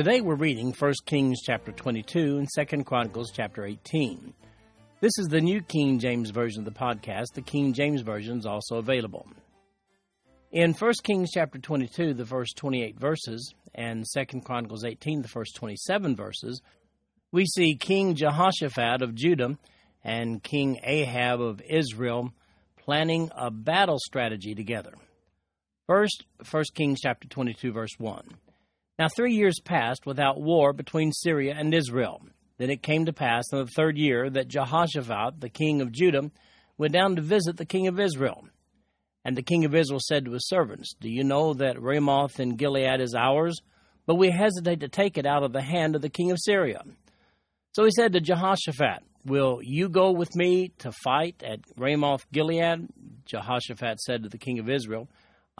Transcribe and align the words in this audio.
Today 0.00 0.22
we're 0.22 0.34
reading 0.34 0.72
1 0.72 0.94
Kings 1.04 1.42
chapter 1.44 1.72
22 1.72 2.38
and 2.38 2.48
2 2.56 2.84
Chronicles 2.84 3.30
chapter 3.36 3.66
18. 3.66 4.32
This 5.02 5.12
is 5.18 5.28
the 5.28 5.42
New 5.42 5.60
King 5.60 5.98
James 5.98 6.30
Version 6.30 6.66
of 6.66 6.72
the 6.72 6.80
podcast. 6.80 7.34
The 7.34 7.42
King 7.42 7.74
James 7.74 8.00
Version 8.00 8.38
is 8.38 8.46
also 8.46 8.76
available. 8.76 9.26
In 10.52 10.72
1 10.72 10.92
Kings 11.02 11.32
chapter 11.34 11.58
22, 11.58 12.14
the 12.14 12.24
first 12.24 12.56
28 12.56 12.98
verses, 12.98 13.52
and 13.74 14.06
2 14.16 14.40
Chronicles 14.40 14.84
18, 14.84 15.20
the 15.20 15.28
first 15.28 15.54
27 15.56 16.16
verses, 16.16 16.62
we 17.30 17.44
see 17.44 17.76
King 17.76 18.14
Jehoshaphat 18.14 19.02
of 19.02 19.14
Judah 19.14 19.58
and 20.02 20.42
King 20.42 20.80
Ahab 20.82 21.42
of 21.42 21.60
Israel 21.68 22.32
planning 22.78 23.30
a 23.36 23.50
battle 23.50 23.98
strategy 23.98 24.54
together. 24.54 24.94
First, 25.86 26.24
1 26.50 26.64
Kings 26.74 27.00
chapter 27.02 27.28
22, 27.28 27.72
verse 27.72 27.96
1. 27.98 28.22
Now 29.00 29.08
three 29.08 29.32
years 29.32 29.58
passed 29.64 30.04
without 30.04 30.42
war 30.42 30.74
between 30.74 31.10
Syria 31.10 31.54
and 31.56 31.72
Israel. 31.72 32.20
Then 32.58 32.68
it 32.68 32.82
came 32.82 33.06
to 33.06 33.14
pass 33.14 33.44
in 33.50 33.60
the 33.60 33.70
third 33.74 33.96
year 33.96 34.28
that 34.28 34.48
Jehoshaphat, 34.48 35.40
the 35.40 35.48
king 35.48 35.80
of 35.80 35.90
Judah, 35.90 36.30
went 36.76 36.92
down 36.92 37.16
to 37.16 37.22
visit 37.22 37.56
the 37.56 37.64
king 37.64 37.86
of 37.86 37.98
Israel. 37.98 38.44
And 39.24 39.34
the 39.34 39.42
king 39.42 39.64
of 39.64 39.74
Israel 39.74 40.00
said 40.06 40.26
to 40.26 40.32
his 40.32 40.46
servants, 40.46 40.92
Do 41.00 41.08
you 41.08 41.24
know 41.24 41.54
that 41.54 41.80
Ramoth 41.80 42.38
in 42.40 42.56
Gilead 42.56 43.00
is 43.00 43.14
ours? 43.14 43.58
But 44.04 44.16
we 44.16 44.30
hesitate 44.30 44.80
to 44.80 44.88
take 44.88 45.16
it 45.16 45.24
out 45.24 45.44
of 45.44 45.54
the 45.54 45.62
hand 45.62 45.96
of 45.96 46.02
the 46.02 46.10
king 46.10 46.30
of 46.30 46.36
Syria. 46.38 46.82
So 47.72 47.86
he 47.86 47.92
said 47.92 48.12
to 48.12 48.20
Jehoshaphat, 48.20 49.02
Will 49.24 49.60
you 49.62 49.88
go 49.88 50.12
with 50.12 50.36
me 50.36 50.72
to 50.80 50.92
fight 50.92 51.42
at 51.42 51.60
Ramoth 51.74 52.30
Gilead? 52.32 52.88
Jehoshaphat 53.24 53.98
said 54.00 54.24
to 54.24 54.28
the 54.28 54.36
king 54.36 54.58
of 54.58 54.68
Israel, 54.68 55.08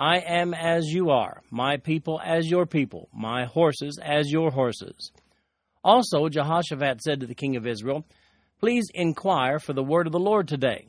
I 0.00 0.20
am 0.20 0.54
as 0.54 0.86
you 0.86 1.10
are, 1.10 1.42
my 1.50 1.76
people 1.76 2.22
as 2.24 2.50
your 2.50 2.64
people, 2.64 3.10
my 3.12 3.44
horses 3.44 3.98
as 4.02 4.32
your 4.32 4.50
horses. 4.50 5.12
Also, 5.84 6.30
Jehoshaphat 6.30 7.02
said 7.02 7.20
to 7.20 7.26
the 7.26 7.34
king 7.34 7.54
of 7.54 7.66
Israel, 7.66 8.06
Please 8.60 8.86
inquire 8.94 9.58
for 9.58 9.74
the 9.74 9.82
word 9.82 10.06
of 10.06 10.14
the 10.14 10.18
Lord 10.18 10.48
today. 10.48 10.86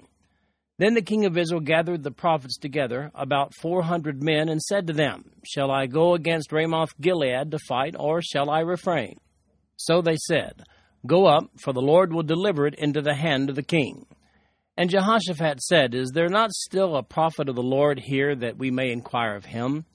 Then 0.77 0.93
the 0.93 1.01
king 1.01 1.25
of 1.25 1.37
Israel 1.37 1.59
gathered 1.59 2.03
the 2.03 2.11
prophets 2.11 2.57
together, 2.57 3.11
about 3.13 3.53
four 3.53 3.83
hundred 3.83 4.23
men, 4.23 4.47
and 4.47 4.61
said 4.61 4.87
to 4.87 4.93
them, 4.93 5.31
Shall 5.43 5.71
I 5.71 5.87
go 5.87 6.13
against 6.13 6.53
Ramoth 6.53 6.93
Gilead 7.01 7.51
to 7.51 7.59
fight, 7.67 7.97
or 7.99 8.21
shall 8.21 8.49
I 8.49 8.61
refrain? 8.61 9.19
So 9.75 10.01
they 10.01 10.15
said, 10.25 10.63
Go 11.05 11.25
up, 11.25 11.49
for 11.61 11.73
the 11.73 11.81
Lord 11.81 12.13
will 12.13 12.23
deliver 12.23 12.65
it 12.65 12.75
into 12.75 13.01
the 13.01 13.15
hand 13.15 13.49
of 13.49 13.57
the 13.57 13.61
king. 13.61 14.05
And 14.77 14.89
Jehoshaphat 14.89 15.61
said, 15.61 15.93
Is 15.93 16.11
there 16.13 16.29
not 16.29 16.51
still 16.51 16.95
a 16.95 17.03
prophet 17.03 17.49
of 17.49 17.55
the 17.55 17.63
Lord 17.63 17.99
here 17.99 18.35
that 18.35 18.57
we 18.57 18.71
may 18.71 18.91
inquire 18.91 19.35
of 19.35 19.45
him? 19.45 19.85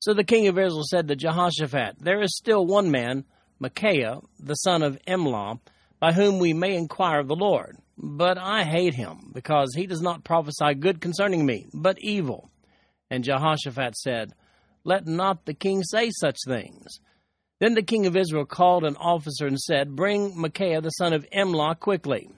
So 0.00 0.14
the 0.14 0.24
king 0.24 0.46
of 0.46 0.58
Israel 0.58 0.84
said 0.84 1.08
to 1.08 1.16
Jehoshaphat, 1.16 1.96
There 1.98 2.22
is 2.22 2.36
still 2.36 2.66
one 2.66 2.90
man, 2.90 3.24
Micaiah, 3.58 4.20
the 4.38 4.54
son 4.54 4.82
of 4.82 4.98
Imlah, 5.06 5.60
by 5.98 6.12
whom 6.12 6.38
we 6.38 6.52
may 6.52 6.76
inquire 6.76 7.20
of 7.20 7.28
the 7.28 7.36
Lord. 7.36 7.76
But 7.98 8.38
I 8.38 8.64
hate 8.64 8.94
him, 8.94 9.30
because 9.34 9.74
he 9.74 9.86
does 9.86 10.00
not 10.00 10.24
prophesy 10.24 10.74
good 10.74 11.00
concerning 11.00 11.44
me, 11.44 11.66
but 11.74 11.98
evil. 12.00 12.50
And 13.10 13.24
Jehoshaphat 13.24 13.96
said, 13.96 14.32
Let 14.84 15.06
not 15.06 15.44
the 15.44 15.54
king 15.54 15.82
say 15.82 16.10
such 16.10 16.38
things. 16.46 16.86
Then 17.58 17.74
the 17.74 17.82
king 17.82 18.06
of 18.06 18.16
Israel 18.16 18.46
called 18.46 18.84
an 18.84 18.96
officer 18.96 19.46
and 19.46 19.58
said, 19.58 19.96
Bring 19.96 20.40
Micaiah 20.40 20.80
the 20.80 20.90
son 20.90 21.12
of 21.12 21.26
Imlah 21.30 21.78
quickly. 21.78 22.30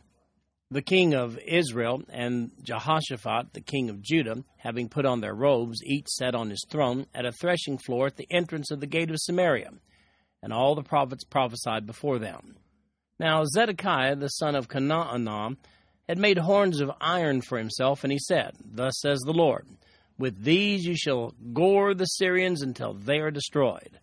The 0.73 0.81
king 0.81 1.13
of 1.13 1.39
Israel 1.47 2.03
and 2.09 2.51
Jehoshaphat, 2.63 3.53
the 3.53 3.61
king 3.61 3.91
of 3.91 4.01
Judah, 4.01 4.43
having 4.57 4.89
put 4.89 5.05
on 5.05 5.21
their 5.21 5.35
robes, 5.35 5.83
each 5.85 6.09
sat 6.09 6.35
on 6.35 6.49
his 6.49 6.65
throne 6.71 7.05
at 7.15 7.27
a 7.27 7.33
threshing 7.33 7.77
floor 7.77 8.07
at 8.07 8.17
the 8.17 8.27
entrance 8.31 8.71
of 8.71 8.81
the 8.81 8.87
gate 8.87 9.11
of 9.11 9.19
Samaria. 9.19 9.69
And 10.43 10.51
all 10.51 10.75
the 10.75 10.83
prophets 10.83 11.25
prophesied 11.25 11.85
before 11.85 12.19
them. 12.19 12.57
Now 13.19 13.45
Zedekiah, 13.45 14.17
the 14.17 14.29
son 14.29 14.55
of 14.55 14.69
Chenaanah, 14.69 15.59
had 16.09 16.17
made 16.17 16.39
horns 16.39 16.81
of 16.81 16.91
iron 17.03 17.43
for 17.43 17.59
himself, 17.59 18.03
and 18.03 18.11
he 18.11 18.19
said, 18.19 18.53
Thus 18.65 18.95
says 18.99 19.21
the 19.21 19.35
Lord, 19.35 19.67
With 20.17 20.43
these 20.43 20.87
you 20.87 20.97
shall 20.97 21.35
gore 21.53 21.93
the 21.93 22.07
Syrians 22.07 22.63
until 22.63 22.95
they 22.95 23.19
are 23.19 23.31
destroyed. 23.31 24.01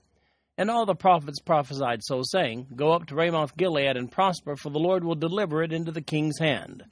And 0.60 0.70
all 0.70 0.86
the 0.86 0.94
prophets 0.94 1.40
prophesied 1.40 2.04
so, 2.04 2.22
saying, 2.22 2.68
Go 2.76 2.92
up 2.92 3.06
to 3.06 3.16
Ramoth 3.16 3.56
Gilead 3.56 3.96
and 3.96 4.12
prosper, 4.12 4.58
for 4.58 4.70
the 4.70 4.78
Lord 4.78 5.06
will 5.06 5.16
deliver 5.16 5.64
it 5.64 5.72
into 5.72 5.94
the 5.94 6.02
king's 6.02 6.38
hand. 6.38 6.84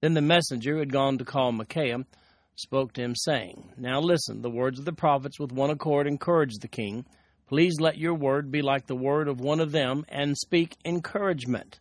Then 0.00 0.14
the 0.14 0.20
messenger 0.20 0.74
who 0.74 0.78
had 0.78 0.92
gone 0.92 1.18
to 1.18 1.24
call 1.24 1.50
Micaiah 1.50 2.06
spoke 2.54 2.92
to 2.92 3.02
him, 3.02 3.16
saying, 3.16 3.72
Now 3.76 3.98
listen, 3.98 4.40
the 4.40 4.50
words 4.50 4.78
of 4.78 4.84
the 4.84 4.92
prophets 4.92 5.40
with 5.40 5.50
one 5.50 5.70
accord 5.70 6.06
encourage 6.06 6.54
the 6.60 6.68
king. 6.68 7.04
Please 7.48 7.74
let 7.80 7.98
your 7.98 8.14
word 8.14 8.52
be 8.52 8.62
like 8.62 8.86
the 8.86 8.94
word 8.94 9.26
of 9.26 9.40
one 9.40 9.58
of 9.58 9.72
them, 9.72 10.04
and 10.08 10.38
speak 10.38 10.76
encouragement. 10.84 11.80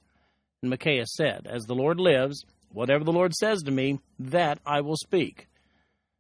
And 0.64 0.72
Micaiah 0.72 1.06
said, 1.06 1.46
As 1.46 1.66
the 1.66 1.76
Lord 1.76 2.00
lives, 2.00 2.44
whatever 2.72 3.04
the 3.04 3.14
Lord 3.14 3.36
says 3.36 3.62
to 3.62 3.72
me, 3.72 4.00
that 4.18 4.58
I 4.66 4.82
will 4.82 4.98
speak. 4.98 5.48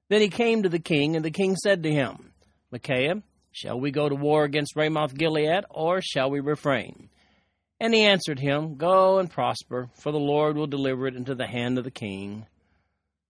Then 0.09 0.21
he 0.21 0.29
came 0.29 0.61
to 0.61 0.69
the 0.69 0.77
king, 0.77 1.15
and 1.15 1.25
the 1.25 1.31
king 1.31 1.55
said 1.55 1.81
to 1.81 1.91
him, 1.91 2.33
Micaiah, 2.71 3.23
Shall 3.51 3.79
we 3.79 3.91
go 3.91 4.07
to 4.07 4.15
war 4.15 4.43
against 4.43 4.75
Ramoth 4.75 5.15
Gilead, 5.15 5.65
or 5.69 6.01
shall 6.01 6.29
we 6.29 6.39
refrain? 6.39 7.09
And 7.79 7.93
he 7.93 8.01
answered 8.01 8.39
him, 8.39 8.75
Go 8.75 9.19
and 9.19 9.29
prosper, 9.29 9.89
for 9.95 10.11
the 10.11 10.19
Lord 10.19 10.55
will 10.55 10.67
deliver 10.67 11.07
it 11.07 11.15
into 11.15 11.35
the 11.35 11.47
hand 11.47 11.77
of 11.77 11.83
the 11.83 11.91
king. 11.91 12.45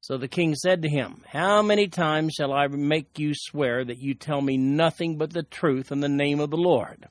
So 0.01 0.17
the 0.17 0.27
king 0.27 0.55
said 0.55 0.81
to 0.81 0.89
him, 0.89 1.23
How 1.27 1.61
many 1.61 1.87
times 1.87 2.33
shall 2.37 2.51
I 2.51 2.67
make 2.67 3.17
you 3.17 3.33
swear 3.33 3.85
that 3.85 3.99
you 3.99 4.13
tell 4.13 4.41
me 4.41 4.57
nothing 4.57 5.17
but 5.17 5.31
the 5.31 5.43
truth 5.43 5.91
in 5.91 5.99
the 5.99 6.09
name 6.09 6.39
of 6.39 6.49
the 6.49 6.57
Lord? 6.57 7.07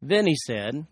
Then 0.00 0.26
he 0.26 0.36
said, 0.46 0.86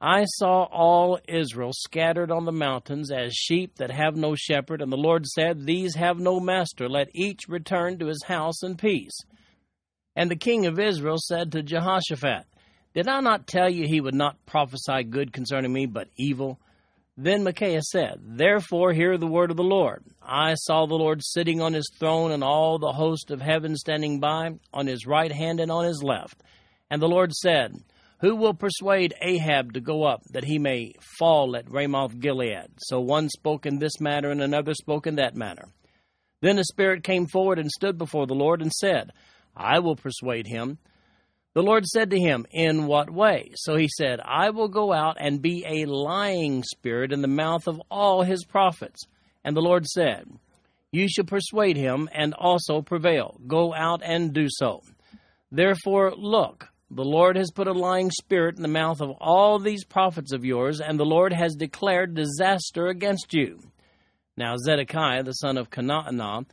I 0.00 0.24
saw 0.24 0.64
all 0.64 1.20
Israel 1.28 1.70
scattered 1.72 2.32
on 2.32 2.44
the 2.44 2.50
mountains 2.50 3.12
as 3.12 3.34
sheep 3.34 3.76
that 3.76 3.92
have 3.92 4.16
no 4.16 4.34
shepherd, 4.34 4.82
and 4.82 4.90
the 4.90 4.96
Lord 4.96 5.26
said, 5.26 5.64
These 5.64 5.94
have 5.94 6.18
no 6.18 6.40
master, 6.40 6.88
let 6.88 7.14
each 7.14 7.42
return 7.46 7.98
to 7.98 8.06
his 8.06 8.24
house 8.24 8.64
in 8.64 8.76
peace. 8.76 9.16
And 10.14 10.30
the 10.30 10.36
king 10.36 10.66
of 10.66 10.78
Israel 10.78 11.16
said 11.18 11.52
to 11.52 11.62
Jehoshaphat, 11.62 12.44
Did 12.94 13.08
I 13.08 13.20
not 13.20 13.46
tell 13.46 13.70
you 13.70 13.86
he 13.86 14.00
would 14.00 14.14
not 14.14 14.44
prophesy 14.46 15.04
good 15.04 15.32
concerning 15.32 15.72
me, 15.72 15.86
but 15.86 16.08
evil? 16.16 16.60
Then 17.16 17.44
Micaiah 17.44 17.82
said, 17.82 18.20
Therefore 18.22 18.92
hear 18.92 19.18
the 19.18 19.26
word 19.26 19.50
of 19.50 19.56
the 19.56 19.62
Lord. 19.62 20.02
I 20.22 20.54
saw 20.54 20.86
the 20.86 20.94
Lord 20.94 21.20
sitting 21.22 21.60
on 21.60 21.74
his 21.74 21.90
throne, 21.98 22.32
and 22.32 22.42
all 22.42 22.78
the 22.78 22.92
host 22.92 23.30
of 23.30 23.40
heaven 23.40 23.76
standing 23.76 24.18
by, 24.18 24.52
on 24.72 24.86
his 24.86 25.06
right 25.06 25.32
hand 25.32 25.60
and 25.60 25.70
on 25.70 25.84
his 25.84 26.02
left. 26.02 26.42
And 26.90 27.00
the 27.00 27.08
Lord 27.08 27.32
said, 27.32 27.74
Who 28.20 28.36
will 28.36 28.54
persuade 28.54 29.14
Ahab 29.20 29.74
to 29.74 29.80
go 29.80 30.04
up, 30.04 30.22
that 30.30 30.44
he 30.44 30.58
may 30.58 30.94
fall 31.18 31.54
at 31.54 31.70
Ramoth 31.70 32.18
Gilead? 32.18 32.68
So 32.78 33.00
one 33.00 33.28
spoke 33.28 33.66
in 33.66 33.78
this 33.78 34.00
manner, 34.00 34.30
and 34.30 34.40
another 34.40 34.74
spoke 34.74 35.06
in 35.06 35.16
that 35.16 35.36
manner. 35.36 35.68
Then 36.40 36.56
the 36.56 36.64
Spirit 36.64 37.04
came 37.04 37.26
forward 37.26 37.58
and 37.58 37.70
stood 37.70 37.98
before 37.98 38.26
the 38.26 38.34
Lord, 38.34 38.62
and 38.62 38.72
said, 38.72 39.12
I 39.56 39.80
will 39.80 39.96
persuade 39.96 40.46
him. 40.46 40.78
The 41.54 41.62
Lord 41.62 41.84
said 41.86 42.10
to 42.10 42.18
him, 42.18 42.46
In 42.50 42.86
what 42.86 43.10
way? 43.10 43.52
So 43.56 43.76
he 43.76 43.88
said, 43.88 44.20
I 44.24 44.50
will 44.50 44.68
go 44.68 44.92
out 44.92 45.16
and 45.20 45.42
be 45.42 45.64
a 45.66 45.84
lying 45.84 46.62
spirit 46.62 47.12
in 47.12 47.20
the 47.20 47.28
mouth 47.28 47.66
of 47.66 47.80
all 47.90 48.22
his 48.22 48.44
prophets. 48.44 49.02
And 49.44 49.54
the 49.54 49.60
Lord 49.60 49.86
said, 49.86 50.30
You 50.92 51.08
shall 51.08 51.24
persuade 51.24 51.76
him 51.76 52.08
and 52.12 52.32
also 52.32 52.80
prevail. 52.80 53.38
Go 53.46 53.74
out 53.74 54.00
and 54.02 54.32
do 54.32 54.46
so. 54.48 54.82
Therefore, 55.50 56.14
look, 56.16 56.68
the 56.90 57.04
Lord 57.04 57.36
has 57.36 57.50
put 57.50 57.68
a 57.68 57.72
lying 57.72 58.10
spirit 58.10 58.56
in 58.56 58.62
the 58.62 58.68
mouth 58.68 59.00
of 59.00 59.10
all 59.20 59.58
these 59.58 59.84
prophets 59.84 60.32
of 60.32 60.44
yours, 60.44 60.80
and 60.80 60.98
the 60.98 61.04
Lord 61.04 61.32
has 61.32 61.54
declared 61.54 62.14
disaster 62.14 62.86
against 62.88 63.34
you. 63.34 63.60
Now 64.36 64.56
Zedekiah, 64.56 65.22
the 65.22 65.32
son 65.32 65.58
of 65.58 65.70
Chenaanah, 65.70 66.46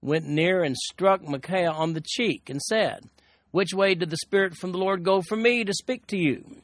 went 0.00 0.26
near 0.26 0.62
and 0.62 0.76
struck 0.76 1.22
Micaiah 1.22 1.70
on 1.70 1.92
the 1.92 2.02
cheek 2.04 2.50
and 2.50 2.60
said, 2.62 3.08
Which 3.50 3.74
way 3.74 3.94
did 3.94 4.10
the 4.10 4.16
Spirit 4.18 4.54
from 4.54 4.72
the 4.72 4.78
Lord 4.78 5.04
go 5.04 5.22
for 5.22 5.36
me 5.36 5.64
to 5.64 5.72
speak 5.74 6.06
to 6.08 6.16
you? 6.16 6.62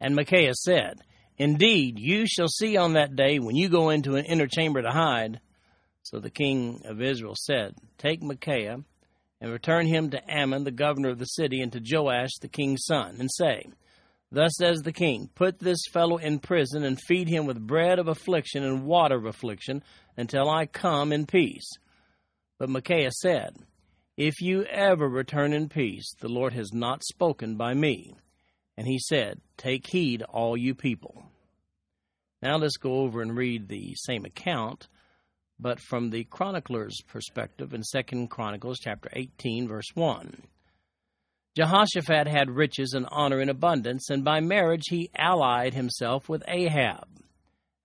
And 0.00 0.14
Micaiah 0.14 0.54
said, 0.54 1.00
Indeed, 1.38 1.98
you 1.98 2.26
shall 2.26 2.48
see 2.48 2.76
on 2.76 2.94
that 2.94 3.16
day 3.16 3.38
when 3.38 3.56
you 3.56 3.68
go 3.68 3.90
into 3.90 4.16
an 4.16 4.24
inner 4.24 4.46
chamber 4.46 4.82
to 4.82 4.90
hide. 4.90 5.40
So 6.02 6.18
the 6.18 6.30
king 6.30 6.82
of 6.84 7.00
Israel 7.00 7.34
said, 7.36 7.74
Take 7.96 8.22
Micaiah 8.22 8.78
and 9.40 9.52
return 9.52 9.86
him 9.86 10.10
to 10.10 10.22
Amon, 10.28 10.64
the 10.64 10.70
governor 10.70 11.10
of 11.10 11.18
the 11.18 11.26
city, 11.26 11.60
and 11.60 11.72
to 11.72 11.80
Joash, 11.84 12.30
the 12.40 12.48
king's 12.48 12.84
son, 12.86 13.16
and 13.20 13.30
say, 13.32 13.66
Thus 14.32 14.52
says 14.58 14.82
the 14.82 14.92
king, 14.92 15.30
Put 15.34 15.58
this 15.58 15.78
fellow 15.92 16.16
in 16.16 16.40
prison, 16.40 16.84
and 16.84 17.00
feed 17.00 17.28
him 17.28 17.46
with 17.46 17.66
bread 17.66 17.98
of 17.98 18.08
affliction 18.08 18.64
and 18.64 18.84
water 18.84 19.16
of 19.16 19.26
affliction, 19.26 19.82
until 20.16 20.50
I 20.50 20.66
come 20.66 21.12
in 21.12 21.26
peace. 21.26 21.70
But 22.58 22.68
Micaiah 22.68 23.12
said, 23.12 23.56
If 24.16 24.40
you 24.40 24.64
ever 24.64 25.08
return 25.08 25.52
in 25.52 25.68
peace, 25.68 26.14
the 26.20 26.28
Lord 26.28 26.52
has 26.52 26.72
not 26.72 27.04
spoken 27.04 27.56
by 27.56 27.74
me. 27.74 28.14
And 28.76 28.86
he 28.86 28.98
said, 28.98 29.40
Take 29.56 29.86
heed, 29.88 30.22
all 30.22 30.56
you 30.56 30.74
people. 30.74 31.24
Now 32.42 32.56
let's 32.56 32.76
go 32.76 33.00
over 33.00 33.22
and 33.22 33.36
read 33.36 33.68
the 33.68 33.94
same 33.94 34.24
account 34.24 34.88
but 35.60 35.80
from 35.80 36.10
the 36.10 36.24
chronicler's 36.24 37.00
perspective 37.06 37.74
in 37.74 37.82
Second 37.82 38.28
Chronicles 38.28 38.78
chapter 38.78 39.10
18 39.12 39.68
verse 39.68 39.88
1. 39.94 40.42
Jehoshaphat 41.56 42.28
had 42.28 42.50
riches 42.50 42.92
and 42.94 43.06
honor 43.10 43.40
in 43.40 43.48
abundance, 43.48 44.10
and 44.10 44.24
by 44.24 44.40
marriage 44.40 44.84
he 44.88 45.10
allied 45.16 45.74
himself 45.74 46.28
with 46.28 46.44
Ahab. 46.46 47.08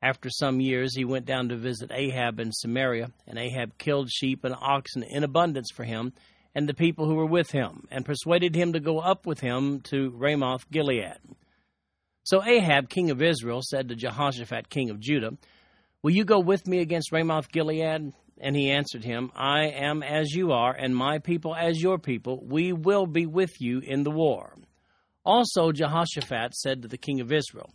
After 0.04 0.30
some 0.30 0.60
years 0.60 0.94
he 0.98 1.06
went 1.06 1.26
down 1.26 1.48
to 1.48 1.56
visit 1.56 1.90
Ahab 1.90 2.42
in 2.42 2.52
Samaria, 2.52 3.12
and 3.26 3.40
Ahab 3.40 3.78
killed 3.78 4.12
sheep 4.12 4.44
and 4.44 4.54
oxen 4.54 5.02
in 5.02 5.24
abundance 5.24 5.72
for 5.74 5.86
him 5.86 6.12
and 6.54 6.68
the 6.68 6.74
people 6.74 7.08
who 7.08 7.16
were 7.16 7.26
with 7.26 7.52
him, 7.52 7.88
and 7.90 8.06
persuaded 8.06 8.54
him 8.54 8.74
to 8.74 8.82
go 8.82 9.00
up 9.00 9.26
with 9.26 9.40
him 9.40 9.80
to 9.80 10.12
Ramoth 10.12 10.70
Gilead. 10.70 11.18
So 12.24 12.44
Ahab, 12.44 12.90
king 12.90 13.12
of 13.12 13.22
Israel, 13.22 13.62
said 13.64 13.88
to 13.88 13.96
Jehoshaphat, 13.96 14.70
king 14.70 14.90
of 14.90 15.00
Judah, 15.00 15.38
Will 16.02 16.12
you 16.12 16.26
go 16.26 16.42
with 16.42 16.68
me 16.68 16.80
against 16.80 17.14
Ramoth 17.14 17.50
Gilead? 17.50 18.12
And 18.42 18.56
he 18.58 18.72
answered 18.72 19.06
him, 19.06 19.32
I 19.34 19.68
am 19.68 20.04
as 20.04 20.32
you 20.32 20.52
are, 20.52 20.74
and 20.74 20.94
my 20.94 21.20
people 21.20 21.56
as 21.56 21.82
your 21.82 21.98
people. 21.98 22.44
We 22.46 22.74
will 22.74 23.06
be 23.06 23.26
with 23.26 23.62
you 23.62 23.80
in 23.80 24.04
the 24.04 24.12
war. 24.12 24.54
Also 25.24 25.72
Jehoshaphat 25.72 26.56
said 26.56 26.82
to 26.82 26.90
the 26.90 26.98
king 26.98 27.22
of 27.22 27.32
Israel, 27.32 27.70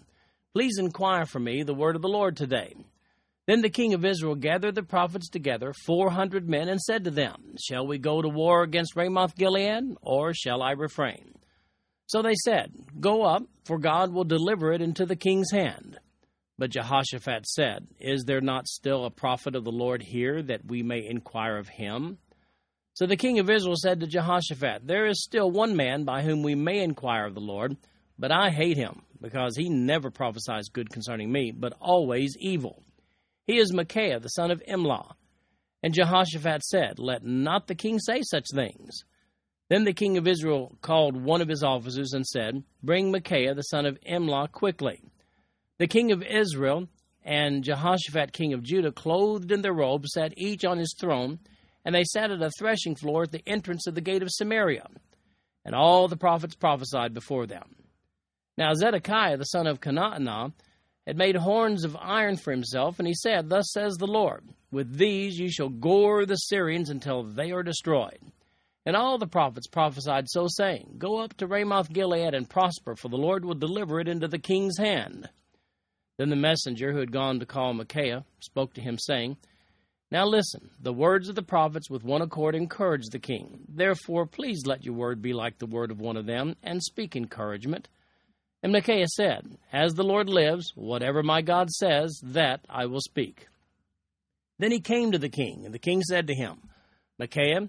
Please 0.55 0.79
inquire 0.79 1.27
for 1.27 1.39
me 1.39 1.62
the 1.62 1.75
word 1.75 1.97
of 1.97 2.03
the 2.03 2.09
Lord 2.09 2.37
today. 2.37 2.75
Then 3.47 3.62
the 3.62 3.71
king 3.71 3.95
of 3.95 4.05
Israel 4.05 4.35
gathered 4.35 4.75
the 4.75 4.83
prophets 4.83 5.29
together, 5.29 5.73
four 5.87 6.11
hundred 6.11 6.49
men, 6.49 6.69
and 6.69 6.81
said 6.81 7.05
to 7.05 7.11
them, 7.11 7.55
Shall 7.67 7.87
we 7.87 7.99
go 7.99 8.21
to 8.21 8.29
war 8.29 8.62
against 8.62 8.95
Ramoth 8.95 9.37
Gilead, 9.37 9.97
or 10.03 10.35
shall 10.35 10.62
I 10.62 10.73
refrain? 10.73 11.35
So 12.06 12.23
they 12.23 12.35
said, 12.45 12.73
Go 13.00 13.23
up, 13.23 13.45
for 13.65 13.79
God 13.79 14.12
will 14.12 14.25
deliver 14.25 14.73
it 14.73 14.83
into 14.83 15.06
the 15.06 15.17
king's 15.17 15.50
hand. 15.50 15.99
But 16.59 16.71
Jehoshaphat 16.71 17.47
said, 17.47 17.87
Is 18.00 18.25
there 18.25 18.41
not 18.41 18.67
still 18.67 19.05
a 19.05 19.11
prophet 19.11 19.55
of 19.55 19.65
the 19.65 19.71
Lord 19.71 20.03
here 20.03 20.43
that 20.43 20.67
we 20.67 20.83
may 20.83 21.06
inquire 21.06 21.56
of 21.56 21.69
him? 21.69 22.19
So 22.95 23.06
the 23.06 23.17
king 23.17 23.39
of 23.39 23.49
Israel 23.49 23.77
said 23.77 24.00
to 24.00 24.06
Jehoshaphat, 24.06 24.87
There 24.87 25.06
is 25.06 25.23
still 25.23 25.50
one 25.50 25.77
man 25.77 26.05
by 26.05 26.23
whom 26.23 26.43
we 26.43 26.55
may 26.56 26.83
inquire 26.83 27.27
of 27.27 27.35
the 27.35 27.41
Lord, 27.41 27.77
but 28.19 28.33
I 28.33 28.50
hate 28.50 28.77
him, 28.77 29.03
because 29.20 29.56
he 29.56 29.69
never 29.69 30.11
prophesies 30.11 30.69
good 30.69 30.91
concerning 30.91 31.31
me, 31.31 31.50
but 31.50 31.75
always 31.81 32.37
evil. 32.38 32.82
He 33.47 33.59
is 33.59 33.73
Micaiah, 33.73 34.20
the 34.20 34.29
son 34.29 34.50
of 34.50 34.62
Imlah. 34.69 35.15
And 35.82 35.94
Jehoshaphat 35.94 36.62
said, 36.65 36.99
Let 36.99 37.25
not 37.25 37.67
the 37.67 37.75
king 37.75 37.99
say 37.99 38.23
such 38.23 38.47
things. 38.55 39.05
Then 39.69 39.85
the 39.85 39.93
king 39.93 40.17
of 40.17 40.26
Israel 40.26 40.76
called 40.81 41.17
one 41.17 41.41
of 41.41 41.49
his 41.49 41.62
officers 41.62 42.12
and 42.12 42.26
said, 42.26 42.62
Bring 42.82 43.11
Micaiah, 43.11 43.55
the 43.55 43.62
son 43.62 43.87
of 43.87 43.99
Imlah, 44.00 44.50
quickly. 44.50 45.03
The 45.79 45.87
king 45.87 46.11
of 46.11 46.23
Israel 46.23 46.88
and 47.25 47.62
Jehoshaphat, 47.62 48.32
king 48.32 48.55
of 48.55 48.62
Judah, 48.62 48.93
clothed 48.93 49.53
in 49.53 49.62
their 49.62 49.75
robes, 49.75 50.12
sat 50.14 50.32
each 50.37 50.64
on 50.64 50.79
his 50.79 50.94
throne, 50.99 51.38
and 51.85 51.94
they 51.94 52.05
sat 52.05 52.31
at 52.31 52.43
a 52.43 52.50
threshing 52.59 52.97
floor 52.97 53.25
at 53.25 53.32
the 53.32 53.47
entrance 53.47 53.87
of 53.87 53.94
the 53.94 54.00
gate 54.00 54.23
of 54.23 54.31
Samaria. 54.31 54.87
And 55.64 55.75
all 55.75 56.09
the 56.09 56.17
prophets 56.17 56.55
prophesied 56.55 57.12
before 57.12 57.47
them. 57.47 57.76
Now 58.59 58.75
Zedekiah, 58.75 59.37
the 59.37 59.45
son 59.45 59.69
of 59.69 59.81
Chenaanah, 59.81 60.53
had 61.07 61.17
made 61.17 61.37
horns 61.37 61.85
of 61.85 61.97
iron 61.97 62.37
for 62.37 62.51
himself, 62.51 62.99
and 62.99 63.07
he 63.07 63.15
said, 63.15 63.49
Thus 63.49 63.71
says 63.73 63.95
the 63.95 64.09
Lord, 64.09 64.49
With 64.73 64.99
these 64.99 65.39
you 65.39 65.49
shall 65.49 65.69
gore 65.69 66.27
the 66.27 66.35
Syrians 66.35 66.91
until 66.91 67.23
they 67.23 67.53
are 67.53 67.63
destroyed. 67.63 68.19
And 68.85 68.97
all 68.97 69.17
the 69.17 69.29
prophets 69.29 69.69
prophesied 69.69 70.29
so, 70.29 70.49
saying, 70.49 70.97
Go 70.99 71.21
up 71.21 71.37
to 71.37 71.47
Ramoth 71.47 71.93
Gilead 71.93 72.35
and 72.35 72.51
prosper, 72.51 72.97
for 72.97 73.09
the 73.09 73.17
Lord 73.17 73.45
will 73.45 73.55
deliver 73.55 74.01
it 74.01 74.09
into 74.09 74.27
the 74.27 74.41
king's 74.41 74.77
hand. 74.77 75.29
Then 76.17 76.29
the 76.29 76.35
messenger 76.35 76.91
who 76.91 76.99
had 76.99 77.13
gone 77.13 77.39
to 77.39 77.47
call 77.47 77.75
Micaiah 77.75 78.25
spoke 78.41 78.75
to 78.75 78.81
him, 78.81 78.99
saying, 78.99 79.37
Now 80.11 80.27
listen, 80.27 80.71
the 80.81 80.93
words 80.93 81.29
of 81.29 81.37
the 81.37 81.43
prophets 81.43 81.89
with 81.89 82.03
one 82.03 82.23
accord 82.23 82.57
encourage 82.57 83.07
the 83.13 83.21
king. 83.21 83.61
Therefore, 83.69 84.27
please 84.27 84.67
let 84.67 84.85
your 84.85 84.95
word 84.95 85.23
be 85.23 85.33
like 85.33 85.59
the 85.59 85.67
word 85.67 85.93
of 85.93 86.01
one 86.01 86.17
of 86.17 86.27
them, 86.27 86.57
and 86.65 86.83
speak 86.83 87.15
encouragement. 87.15 87.89
And 88.63 88.73
Micaiah 88.73 89.07
said, 89.07 89.57
As 89.73 89.95
the 89.95 90.03
Lord 90.03 90.29
lives, 90.29 90.73
whatever 90.75 91.23
my 91.23 91.43
God 91.43 91.71
says, 91.71 92.21
that 92.25 92.61
I 92.69 92.87
will 92.87 93.01
speak. 93.01 93.47
Then 94.59 94.73
he 94.73 94.81
came 94.81 95.13
to 95.13 95.19
the 95.19 95.29
king, 95.29 95.65
and 95.65 95.73
the 95.73 95.79
king 95.79 96.03
said 96.03 96.27
to 96.27 96.35
him, 96.35 96.59
Micaiah, 97.19 97.69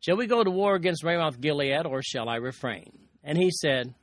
shall 0.00 0.16
we 0.16 0.26
go 0.26 0.44
to 0.44 0.50
war 0.50 0.76
against 0.76 1.02
Ramoth 1.02 1.40
Gilead, 1.40 1.86
or 1.86 2.02
shall 2.02 2.28
I 2.28 2.36
refrain? 2.36 2.92
And 3.24 3.36
he 3.36 3.50
said, 3.50 3.94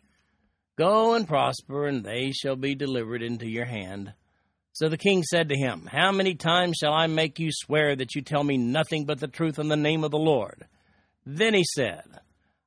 Go 0.77 1.13
and 1.13 1.25
prosper, 1.25 1.87
and 1.87 2.03
they 2.03 2.31
shall 2.31 2.57
be 2.57 2.75
delivered 2.75 3.21
into 3.21 3.47
your 3.47 3.65
hand. 3.65 4.13
So 4.73 4.89
the 4.89 4.97
king 4.97 5.23
said 5.23 5.47
to 5.49 5.57
him, 5.57 5.87
How 5.89 6.11
many 6.11 6.35
times 6.35 6.75
shall 6.81 6.91
I 6.91 7.07
make 7.07 7.39
you 7.39 7.49
swear 7.49 7.95
that 7.95 8.13
you 8.13 8.21
tell 8.21 8.43
me 8.43 8.57
nothing 8.57 9.05
but 9.05 9.21
the 9.21 9.29
truth 9.29 9.57
in 9.57 9.69
the 9.69 9.77
name 9.77 10.03
of 10.03 10.11
the 10.11 10.17
Lord? 10.17 10.65
Then 11.25 11.53
he 11.53 11.63
said, 11.63 12.03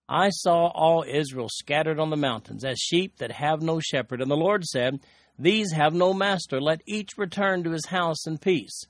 I 0.09 0.31
saw 0.31 0.69
all 0.69 1.05
Israel 1.07 1.49
scattered 1.51 2.01
on 2.01 2.11
the 2.11 2.17
mountains, 2.17 2.65
as 2.65 2.79
sheep 2.79 3.19
that 3.19 3.33
have 3.33 3.61
no 3.61 3.79
shepherd. 3.79 4.23
And 4.23 4.31
the 4.31 4.37
Lord 4.37 4.65
said, 4.65 5.01
These 5.39 5.73
have 5.73 5.93
no 5.93 6.15
master. 6.15 6.61
Let 6.61 6.81
each 6.87 7.19
return 7.19 7.63
to 7.65 7.73
his 7.73 7.87
house 7.87 8.27
in 8.27 8.39
peace. 8.39 8.85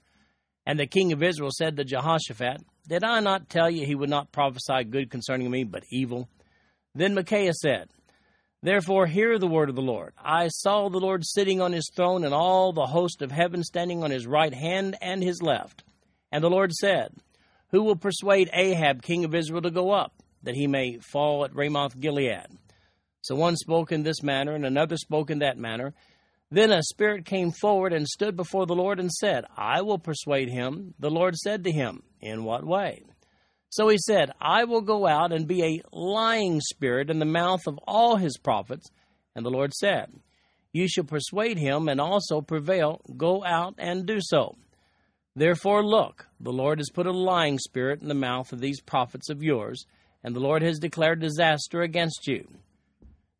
And 0.65 0.79
the 0.79 0.87
king 0.87 1.12
of 1.12 1.23
Israel 1.23 1.50
said 1.50 1.76
to 1.76 1.85
Jehoshaphat, 1.85 2.62
Did 2.88 3.03
I 3.03 3.20
not 3.20 3.49
tell 3.49 3.69
you 3.69 3.85
he 3.85 3.94
would 3.94 4.11
not 4.11 4.32
prophesy 4.32 4.85
good 4.85 5.11
concerning 5.11 5.50
me, 5.50 5.65
but 5.65 5.85
evil? 5.91 6.29
Then 6.94 7.15
Micaiah 7.15 7.55
said, 7.55 7.88
Therefore, 8.62 9.06
hear 9.06 9.38
the 9.38 9.47
word 9.47 9.69
of 9.69 9.76
the 9.76 9.82
Lord. 9.82 10.15
I 10.23 10.49
saw 10.49 10.88
the 10.88 10.99
Lord 10.99 11.25
sitting 11.25 11.61
on 11.61 11.73
his 11.73 11.91
throne, 11.94 12.25
and 12.25 12.35
all 12.35 12.73
the 12.73 12.87
host 12.87 13.23
of 13.23 13.31
heaven 13.31 13.62
standing 13.65 14.05
on 14.05 14.11
his 14.11 14.26
right 14.26 14.53
hand 14.53 14.97
and 15.00 15.23
his 15.23 15.43
left. 15.43 15.85
And 16.31 16.44
the 16.44 16.50
Lord 16.50 16.72
said, 16.72 17.13
Who 17.70 17.82
will 17.82 17.96
persuade 17.96 18.51
Ahab, 18.53 19.03
king 19.03 19.25
of 19.25 19.34
Israel, 19.34 19.63
to 19.63 19.70
go 19.70 19.93
up, 19.93 20.13
that 20.43 20.55
he 20.55 20.67
may 20.67 20.99
fall 20.99 21.45
at 21.45 21.55
Ramoth 21.55 21.99
Gilead? 21.99 22.47
So 23.23 23.35
one 23.35 23.57
spoke 23.57 23.93
in 23.93 24.03
this 24.03 24.23
manner, 24.23 24.55
and 24.55 24.65
another 24.65 24.97
spoke 24.97 25.31
in 25.31 25.41
that 25.41 25.59
manner. 25.59 25.95
Then 26.51 26.73
a 26.73 26.83
spirit 26.83 27.27
came 27.27 27.51
forward 27.51 27.93
and 27.93 28.09
stood 28.09 28.37
before 28.37 28.65
the 28.65 28.75
Lord 28.75 28.99
and 28.99 29.13
said, 29.13 29.45
I 29.57 29.83
will 29.83 29.99
persuade 29.99 30.49
him. 30.49 30.95
The 30.99 31.11
Lord 31.11 31.37
said 31.37 31.65
to 31.65 31.73
him, 31.73 32.03
In 32.21 32.45
what 32.45 32.65
way? 32.65 33.03
So 33.71 33.89
he 33.89 33.99
said, 33.99 34.31
I 34.41 34.65
will 34.65 34.81
go 34.81 35.07
out 35.07 35.31
and 35.31 35.47
be 35.47 35.63
a 35.63 35.83
lying 35.93 36.61
spirit 36.61 37.11
in 37.11 37.19
the 37.19 37.27
mouth 37.27 37.67
of 37.67 37.79
all 37.87 38.17
his 38.17 38.39
prophets. 38.39 38.89
And 39.37 39.45
the 39.45 39.51
Lord 39.51 39.75
said, 39.75 40.11
You 40.73 40.89
shall 40.89 41.05
persuade 41.05 41.59
him 41.59 41.87
and 41.89 42.01
also 42.01 42.41
prevail. 42.41 43.03
Go 43.17 43.45
out 43.45 43.75
and 43.77 44.07
do 44.07 44.19
so. 44.21 44.57
Therefore, 45.37 45.85
look, 45.85 46.27
the 46.41 46.53
Lord 46.53 46.79
has 46.79 46.91
put 46.91 47.07
a 47.07 47.13
lying 47.13 47.59
spirit 47.59 48.01
in 48.01 48.09
the 48.09 48.15
mouth 48.15 48.53
of 48.53 48.61
these 48.61 48.81
prophets 48.81 49.29
of 49.29 49.43
yours, 49.43 49.85
and 50.22 50.34
the 50.34 50.41
Lord 50.41 50.63
has 50.63 50.79
declared 50.79 51.20
disaster 51.20 51.82
against 51.82 52.27
you. 52.27 52.48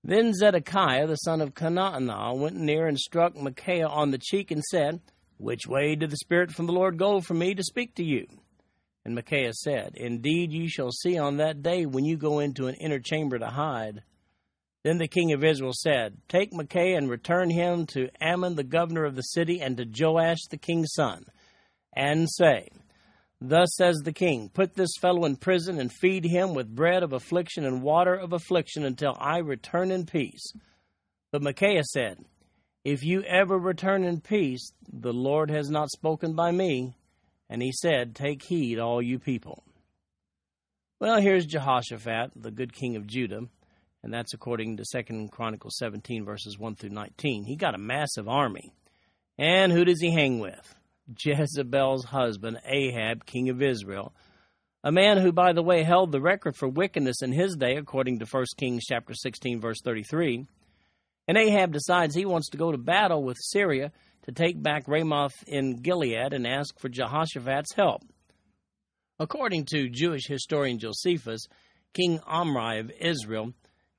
Then 0.04 0.32
Zedekiah 0.32 1.06
the 1.06 1.16
son 1.16 1.40
of 1.40 1.54
Chenaanah 1.54 2.37
went 2.37 2.56
near 2.56 2.87
and 2.87 2.99
struck 2.99 3.37
Micaiah 3.37 3.88
on 3.88 4.11
the 4.11 4.18
cheek 4.18 4.50
and 4.50 4.62
said, 4.64 5.00
Which 5.37 5.66
way 5.66 5.97
did 5.97 6.11
the 6.11 6.16
Spirit 6.16 6.52
from 6.52 6.66
the 6.66 6.73
Lord 6.73 6.99
go 6.99 7.20
for 7.20 7.35
me 7.35 7.54
to 7.54 7.62
speak 7.62 7.94
to 7.97 8.04
you? 8.04 8.26
And 9.04 9.14
Micaiah 9.14 9.54
said, 9.54 9.92
Indeed, 9.97 10.52
you 10.52 10.68
shall 10.68 10.92
see 10.92 11.18
on 11.18 11.38
that 11.38 11.62
day 11.62 11.87
when 11.87 12.04
you 12.04 12.16
go 12.16 12.38
into 12.38 12.66
an 12.66 12.75
inner 12.75 13.00
chamber 13.00 13.38
to 13.38 13.47
hide. 13.47 14.02
Then 14.85 14.99
the 14.99 15.08
king 15.08 15.32
of 15.32 15.42
Israel 15.42 15.73
said, 15.75 16.18
Take 16.28 16.52
Micaiah 16.52 16.97
and 16.97 17.11
return 17.11 17.50
him 17.50 17.87
to 17.87 18.08
Amon 18.23 18.54
the 18.54 18.64
governor 18.64 19.04
of 19.04 19.16
the 19.16 19.23
city 19.23 19.61
and 19.61 19.76
to 19.76 19.85
Joash 19.85 20.38
the 20.50 20.56
king's 20.56 20.92
son, 20.94 21.25
and 21.94 22.28
say, 22.30 22.68
Thus 23.40 23.68
says 23.76 23.97
the 23.99 24.12
king, 24.12 24.50
Put 24.52 24.75
this 24.75 24.90
fellow 25.00 25.25
in 25.25 25.37
prison 25.37 25.78
and 25.78 25.92
feed 25.92 26.25
him 26.25 26.54
with 26.54 26.75
bread 26.75 27.02
of 27.02 27.12
affliction 27.12 27.64
and 27.64 27.83
water 27.83 28.14
of 28.14 28.33
affliction 28.33 28.85
until 28.85 29.16
I 29.18 29.38
return 29.38 29.90
in 29.90 30.07
peace. 30.07 30.52
But 31.30 31.42
Micaiah 31.42 31.85
said, 31.85 32.18
If 32.85 33.04
you 33.04 33.23
ever 33.23 33.57
return 33.57 34.02
in 34.02 34.21
peace, 34.21 34.73
the 34.92 35.12
Lord 35.12 35.50
has 35.50 35.71
not 35.71 35.90
spoken 35.90 36.35
by 36.35 36.50
me. 36.50 36.95
And 37.49 37.62
he 37.62 37.73
said, 37.73 38.14
Take 38.14 38.42
heed, 38.42 38.78
all 38.78 39.00
you 39.00 39.18
people. 39.18 39.62
Well, 41.00 41.21
here's 41.21 41.47
Jehoshaphat, 41.47 42.33
the 42.35 42.50
good 42.50 42.73
king 42.73 42.97
of 42.97 43.07
Judah, 43.07 43.42
and 44.02 44.12
that's 44.12 44.35
according 44.35 44.76
to 44.76 44.85
Second 44.85 45.30
Chronicles 45.30 45.76
17, 45.78 46.25
verses 46.25 46.59
1 46.59 46.75
through 46.75 46.90
19. 46.90 47.45
He 47.45 47.54
got 47.54 47.76
a 47.76 47.78
massive 47.78 48.28
army. 48.28 48.73
And 49.38 49.71
who 49.71 49.85
does 49.85 50.00
he 50.00 50.11
hang 50.11 50.40
with? 50.40 50.75
Jezebel's 51.16 52.04
husband, 52.04 52.60
Ahab, 52.64 53.24
king 53.24 53.48
of 53.48 53.62
Israel, 53.62 54.12
a 54.84 54.92
man 54.92 55.18
who, 55.18 55.32
by 55.32 55.52
the 55.52 55.62
way, 55.62 55.82
held 55.82 56.12
the 56.12 56.20
record 56.20 56.56
for 56.56 56.68
wickedness 56.68 57.22
in 57.22 57.32
his 57.32 57.56
day, 57.56 57.76
according 57.76 58.18
to 58.18 58.26
1 58.26 58.44
Kings 58.56 58.84
chapter 58.86 59.14
16, 59.14 59.60
verse 59.60 59.80
33. 59.82 60.46
And 61.26 61.36
Ahab 61.36 61.72
decides 61.72 62.14
he 62.14 62.24
wants 62.24 62.48
to 62.50 62.56
go 62.56 62.72
to 62.72 62.78
battle 62.78 63.22
with 63.22 63.36
Syria 63.40 63.92
to 64.22 64.32
take 64.32 64.62
back 64.62 64.86
Ramoth 64.86 65.34
in 65.46 65.82
Gilead 65.82 66.32
and 66.32 66.46
ask 66.46 66.78
for 66.78 66.88
Jehoshaphat's 66.88 67.74
help. 67.74 68.02
According 69.18 69.64
to 69.66 69.88
Jewish 69.88 70.26
historian 70.26 70.78
Josephus, 70.78 71.46
King 71.92 72.20
Omri 72.26 72.78
of 72.78 72.92
Israel, 73.00 73.52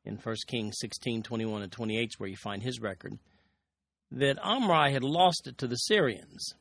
in 0.05 0.17
1 0.17 0.35
Kings 0.47 0.77
16, 0.79 1.23
21 1.23 1.61
and 1.61 1.71
28 1.71 2.09
is 2.09 2.19
where 2.19 2.29
you 2.29 2.37
find 2.37 2.63
his 2.63 2.79
record, 2.79 3.19
that 4.11 4.39
Omri 4.41 4.91
had 4.91 5.03
lost 5.03 5.45
it 5.45 5.57
to 5.57 5.67
the 5.67 5.75
Syrians. 5.75 6.55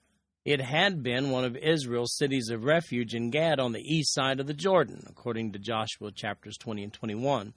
It 0.49 0.63
had 0.63 1.03
been 1.03 1.29
one 1.29 1.45
of 1.45 1.59
Israel's 1.59 2.17
cities 2.17 2.49
of 2.49 2.65
refuge 2.65 3.15
in 3.15 3.29
Gad 3.29 3.61
on 3.61 3.73
the 3.73 3.83
east 3.83 4.15
side 4.15 4.41
of 4.41 4.47
the 4.47 4.55
Jordan, 4.55 5.05
according 5.07 5.53
to 5.53 5.59
Joshua 5.59 6.11
chapters 6.11 6.57
20 6.57 6.85
and 6.85 6.93
21. 6.95 7.53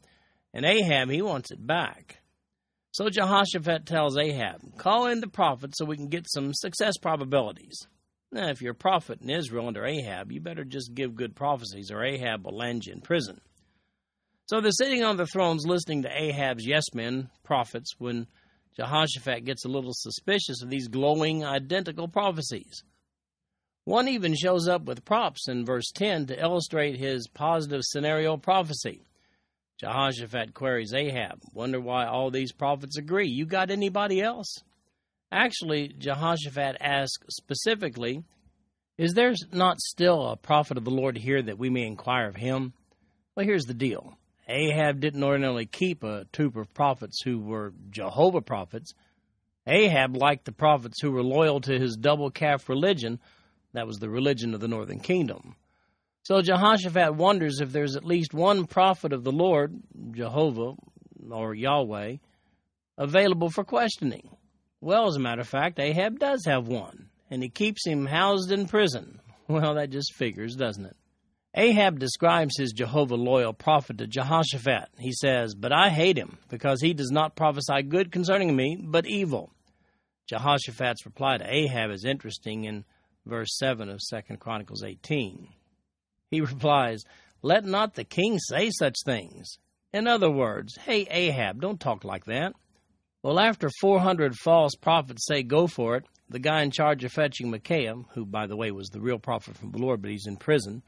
And 0.54 0.66
Ahab, 0.66 1.10
he 1.10 1.22
wants 1.22 1.52
it 1.52 1.66
back. 1.66 2.18
So 2.92 3.10
Jehoshaphat 3.10 3.86
tells 3.86 4.18
Ahab, 4.18 4.78
Call 4.78 5.08
in 5.08 5.22
the 5.22 5.30
prophet 5.30 5.74
so 5.74 5.86
we 5.86 5.96
can 5.96 6.10
get 6.10 6.30
some 6.30 6.54
success 6.54 6.98
probabilities. 6.98 7.88
Now, 8.30 8.50
if 8.50 8.62
you're 8.62 8.74
a 8.74 8.76
prophet 8.76 9.22
in 9.22 9.30
Israel 9.30 9.68
under 9.68 9.86
Ahab, 9.86 10.30
you 10.30 10.42
better 10.42 10.66
just 10.66 10.94
give 10.94 11.16
good 11.16 11.34
prophecies, 11.34 11.92
or 11.92 12.04
Ahab 12.04 12.44
will 12.44 12.58
land 12.58 12.86
you 12.86 12.92
in 12.92 13.00
prison. 13.00 13.40
So 14.48 14.60
they're 14.60 14.72
sitting 14.72 15.06
on 15.06 15.16
the 15.16 15.28
thrones 15.28 15.66
listening 15.66 16.02
to 16.02 16.10
Ahab's 16.14 16.68
yes 16.68 16.94
men, 16.94 17.30
prophets, 17.46 17.94
when 18.00 18.28
Jehoshaphat 18.78 19.46
gets 19.46 19.66
a 19.66 19.70
little 19.70 19.94
suspicious 19.94 20.62
of 20.62 20.70
these 20.70 20.88
glowing, 20.88 21.44
identical 21.44 22.08
prophecies. 22.08 22.84
One 23.86 24.08
even 24.08 24.36
shows 24.36 24.68
up 24.68 24.86
with 24.86 25.06
props 25.06 25.48
in 25.48 25.66
verse 25.66 25.92
10 25.94 26.28
to 26.28 26.40
illustrate 26.42 26.98
his 26.98 27.28
positive 27.28 27.82
scenario 27.84 28.38
prophecy. 28.38 29.04
Jehoshaphat 29.80 30.54
queries 30.54 30.94
Ahab, 30.94 31.42
Wonder 31.54 31.82
why 31.82 32.06
all 32.06 32.30
these 32.30 32.52
prophets 32.52 32.98
agree. 32.98 33.28
You 33.28 33.46
got 33.46 33.72
anybody 33.72 34.22
else? 34.22 34.60
Actually, 35.32 35.88
Jehoshaphat 35.98 36.78
asks 36.80 37.26
specifically, 37.30 38.24
Is 38.98 39.14
there 39.14 39.34
not 39.52 39.80
still 39.80 40.28
a 40.28 40.38
prophet 40.38 40.78
of 40.78 40.84
the 40.86 40.92
Lord 40.92 41.18
here 41.18 41.42
that 41.42 41.58
we 41.58 41.70
may 41.70 41.88
inquire 41.88 42.28
of 42.28 42.36
him? 42.36 42.74
Well, 43.36 43.46
here's 43.46 43.66
the 43.66 43.74
deal 43.74 44.18
Ahab 44.48 45.00
didn't 45.00 45.24
ordinarily 45.24 45.66
keep 45.66 46.04
a 46.04 46.26
troop 46.34 46.56
of 46.56 46.74
prophets 46.74 47.22
who 47.24 47.40
were 47.40 47.74
Jehovah 47.90 48.42
prophets. 48.42 48.94
Ahab 49.68 50.18
liked 50.18 50.46
the 50.46 50.52
prophets 50.52 51.00
who 51.02 51.12
were 51.12 51.24
loyal 51.24 51.62
to 51.62 51.80
his 51.80 51.96
double 51.96 52.32
calf 52.32 52.68
religion. 52.68 53.20
That 53.74 53.88
was 53.88 53.98
the 53.98 54.10
religion 54.10 54.54
of 54.54 54.60
the 54.60 54.68
northern 54.68 55.00
kingdom. 55.00 55.56
So 56.24 56.42
Jehoshaphat 56.42 57.16
wonders 57.16 57.62
if 57.62 57.72
there's 57.72 57.96
at 57.96 58.06
least 58.06 58.34
one 58.34 58.68
prophet 58.68 59.14
of 59.14 59.24
the 59.24 59.32
Lord, 59.32 59.80
Jehovah 60.12 60.74
or 61.30 61.56
Yahweh, 61.56 62.18
available 62.98 63.50
for 63.50 63.64
questioning. 63.64 64.30
Well, 64.82 65.08
as 65.08 65.16
a 65.16 65.20
matter 65.20 65.42
of 65.42 65.48
fact, 65.48 65.80
Ahab 65.80 66.20
does 66.20 66.46
have 66.46 66.68
one, 66.68 67.10
and 67.30 67.42
he 67.42 67.50
keeps 67.50 67.86
him 67.86 68.06
housed 68.06 68.52
in 68.52 68.68
prison. 68.68 69.20
Well, 69.48 69.76
that 69.76 69.90
just 69.90 70.14
figures, 70.14 70.56
doesn't 70.56 70.86
it? 70.86 70.96
Ahab 71.54 72.00
describes 72.00 72.58
his 72.58 72.72
Jehovah 72.72 73.16
loyal 73.16 73.52
prophet 73.52 73.98
to 73.98 74.08
Jehoshaphat. 74.08 74.88
He 74.98 75.12
says, 75.12 75.54
But 75.54 75.74
I 75.74 75.90
hate 75.90 76.18
him, 76.18 76.38
because 76.50 76.82
he 76.82 76.94
does 76.94 77.12
not 77.12 77.36
prophesy 77.36 77.82
good 77.84 78.12
concerning 78.12 78.56
me, 78.56 78.78
but 78.80 79.06
evil. 79.06 79.52
Jehoshaphat's 80.30 81.06
reply 81.06 81.38
to 81.38 81.54
Ahab 81.54 81.92
is 81.92 82.06
interesting 82.06 82.64
in 82.64 82.86
verse 83.26 83.58
7 83.58 83.90
of 83.90 84.00
2 84.10 84.38
Chronicles 84.38 84.84
18. 84.84 85.50
He 86.30 86.42
replies, 86.42 87.04
Let 87.42 87.66
not 87.66 87.96
the 87.96 88.06
king 88.06 88.40
say 88.40 88.70
such 88.72 88.96
things. 89.06 89.58
In 89.94 90.08
other 90.08 90.32
words, 90.32 90.78
hey, 90.86 91.06
Ahab, 91.10 91.60
don't 91.60 91.82
talk 91.82 92.06
like 92.06 92.26
that. 92.26 92.54
Well, 93.24 93.42
after 93.42 93.70
400 93.82 94.36
false 94.36 94.74
prophets 94.76 95.28
say 95.28 95.44
go 95.44 95.68
for 95.68 95.98
it, 95.98 96.06
the 96.30 96.40
guy 96.40 96.62
in 96.62 96.72
charge 96.72 97.04
of 97.04 97.12
fetching 97.12 97.52
Micaiah, 97.52 97.96
who, 98.14 98.26
by 98.26 98.48
the 98.48 98.56
way, 98.56 98.72
was 98.72 98.88
the 98.88 99.02
real 99.02 99.20
prophet 99.20 99.58
from 99.58 99.72
the 99.72 99.80
Lord, 99.80 100.02
but 100.02 100.12
he's 100.12 100.28
in 100.28 100.38
prison, 100.38 100.82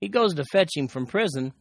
he 0.00 0.08
goes 0.08 0.34
to 0.34 0.44
fetch 0.44 0.70
him 0.74 0.88
from 0.88 1.06
prison 1.06 1.52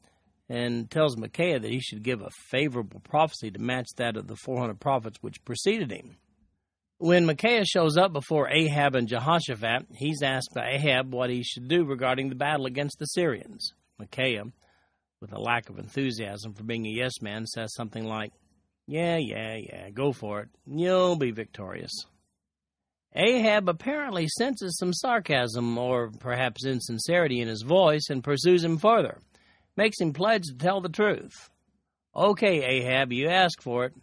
and 0.48 0.90
tells 0.90 1.18
Micaiah 1.18 1.60
that 1.60 1.72
he 1.72 1.80
should 1.80 2.04
give 2.04 2.22
a 2.22 2.30
favorable 2.50 3.00
prophecy 3.02 3.52
to 3.52 3.60
match 3.60 3.88
that 3.98 4.18
of 4.18 4.28
the 4.28 4.36
400 4.36 4.80
prophets 4.80 5.18
which 5.22 5.44
preceded 5.46 5.92
him. 5.92 6.18
When 6.98 7.26
Micaiah 7.26 7.66
shows 7.66 7.98
up 7.98 8.12
before 8.12 8.50
Ahab 8.50 8.96
and 8.96 9.08
Jehoshaphat, 9.08 9.88
he's 9.96 10.22
asked 10.22 10.50
by 10.54 10.72
Ahab 10.72 11.14
what 11.14 11.30
he 11.30 11.44
should 11.44 11.68
do 11.68 11.86
regarding 11.86 12.30
the 12.30 12.36
battle 12.36 12.66
against 12.66 13.00
the 13.00 13.06
Syrians. 13.06 13.74
Micaiah, 13.98 14.44
with 15.22 15.32
a 15.32 15.40
lack 15.40 15.70
of 15.70 15.80
enthusiasm 15.80 16.54
for 16.54 16.64
being 16.64 16.86
a 16.86 16.90
yes 16.90 17.22
man, 17.22 17.46
says 17.46 17.74
something 17.74 18.06
like, 18.06 18.34
Yeah, 18.88 19.18
yeah, 19.18 19.56
yeah, 19.56 19.90
go 19.92 20.12
for 20.12 20.42
it. 20.42 20.50
You'll 20.66 21.16
be 21.16 21.32
victorious. 21.32 21.92
Ahab 23.16 23.68
apparently 23.68 24.28
senses 24.28 24.78
some 24.78 24.94
sarcasm 24.94 25.78
or 25.78 26.12
perhaps 26.20 26.66
insincerity 26.66 27.42
in 27.42 27.48
his 27.48 27.64
voice 27.64 28.08
and 28.10 28.24
pursues 28.24 28.64
him 28.64 28.78
further, 28.78 29.20
makes 29.76 30.00
him 30.00 30.14
pledge 30.14 30.44
to 30.46 30.56
tell 30.56 30.80
the 30.80 30.90
truth. 30.90 31.50
Okay, 32.16 32.64
Ahab, 32.64 33.12
you 33.12 33.28
ask 33.28 33.62
for 33.62 33.86
it. 33.86 33.94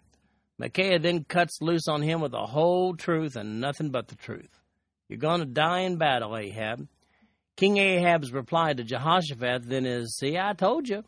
Micaiah 0.58 0.98
then 0.98 1.24
cuts 1.24 1.60
loose 1.60 1.86
on 1.86 2.02
him 2.02 2.20
with 2.20 2.32
the 2.32 2.46
whole 2.46 2.96
truth 2.96 3.36
and 3.36 3.60
nothing 3.60 3.90
but 3.90 4.08
the 4.08 4.16
truth. 4.16 4.60
You're 5.08 5.18
going 5.18 5.40
to 5.40 5.46
die 5.46 5.80
in 5.80 5.98
battle, 5.98 6.36
Ahab. 6.36 6.88
King 7.56 7.76
Ahab's 7.76 8.32
reply 8.32 8.72
to 8.72 8.82
Jehoshaphat 8.82 9.68
then 9.68 9.86
is, 9.86 10.16
See, 10.16 10.36
I 10.38 10.52
told 10.52 10.88
you. 10.88 11.04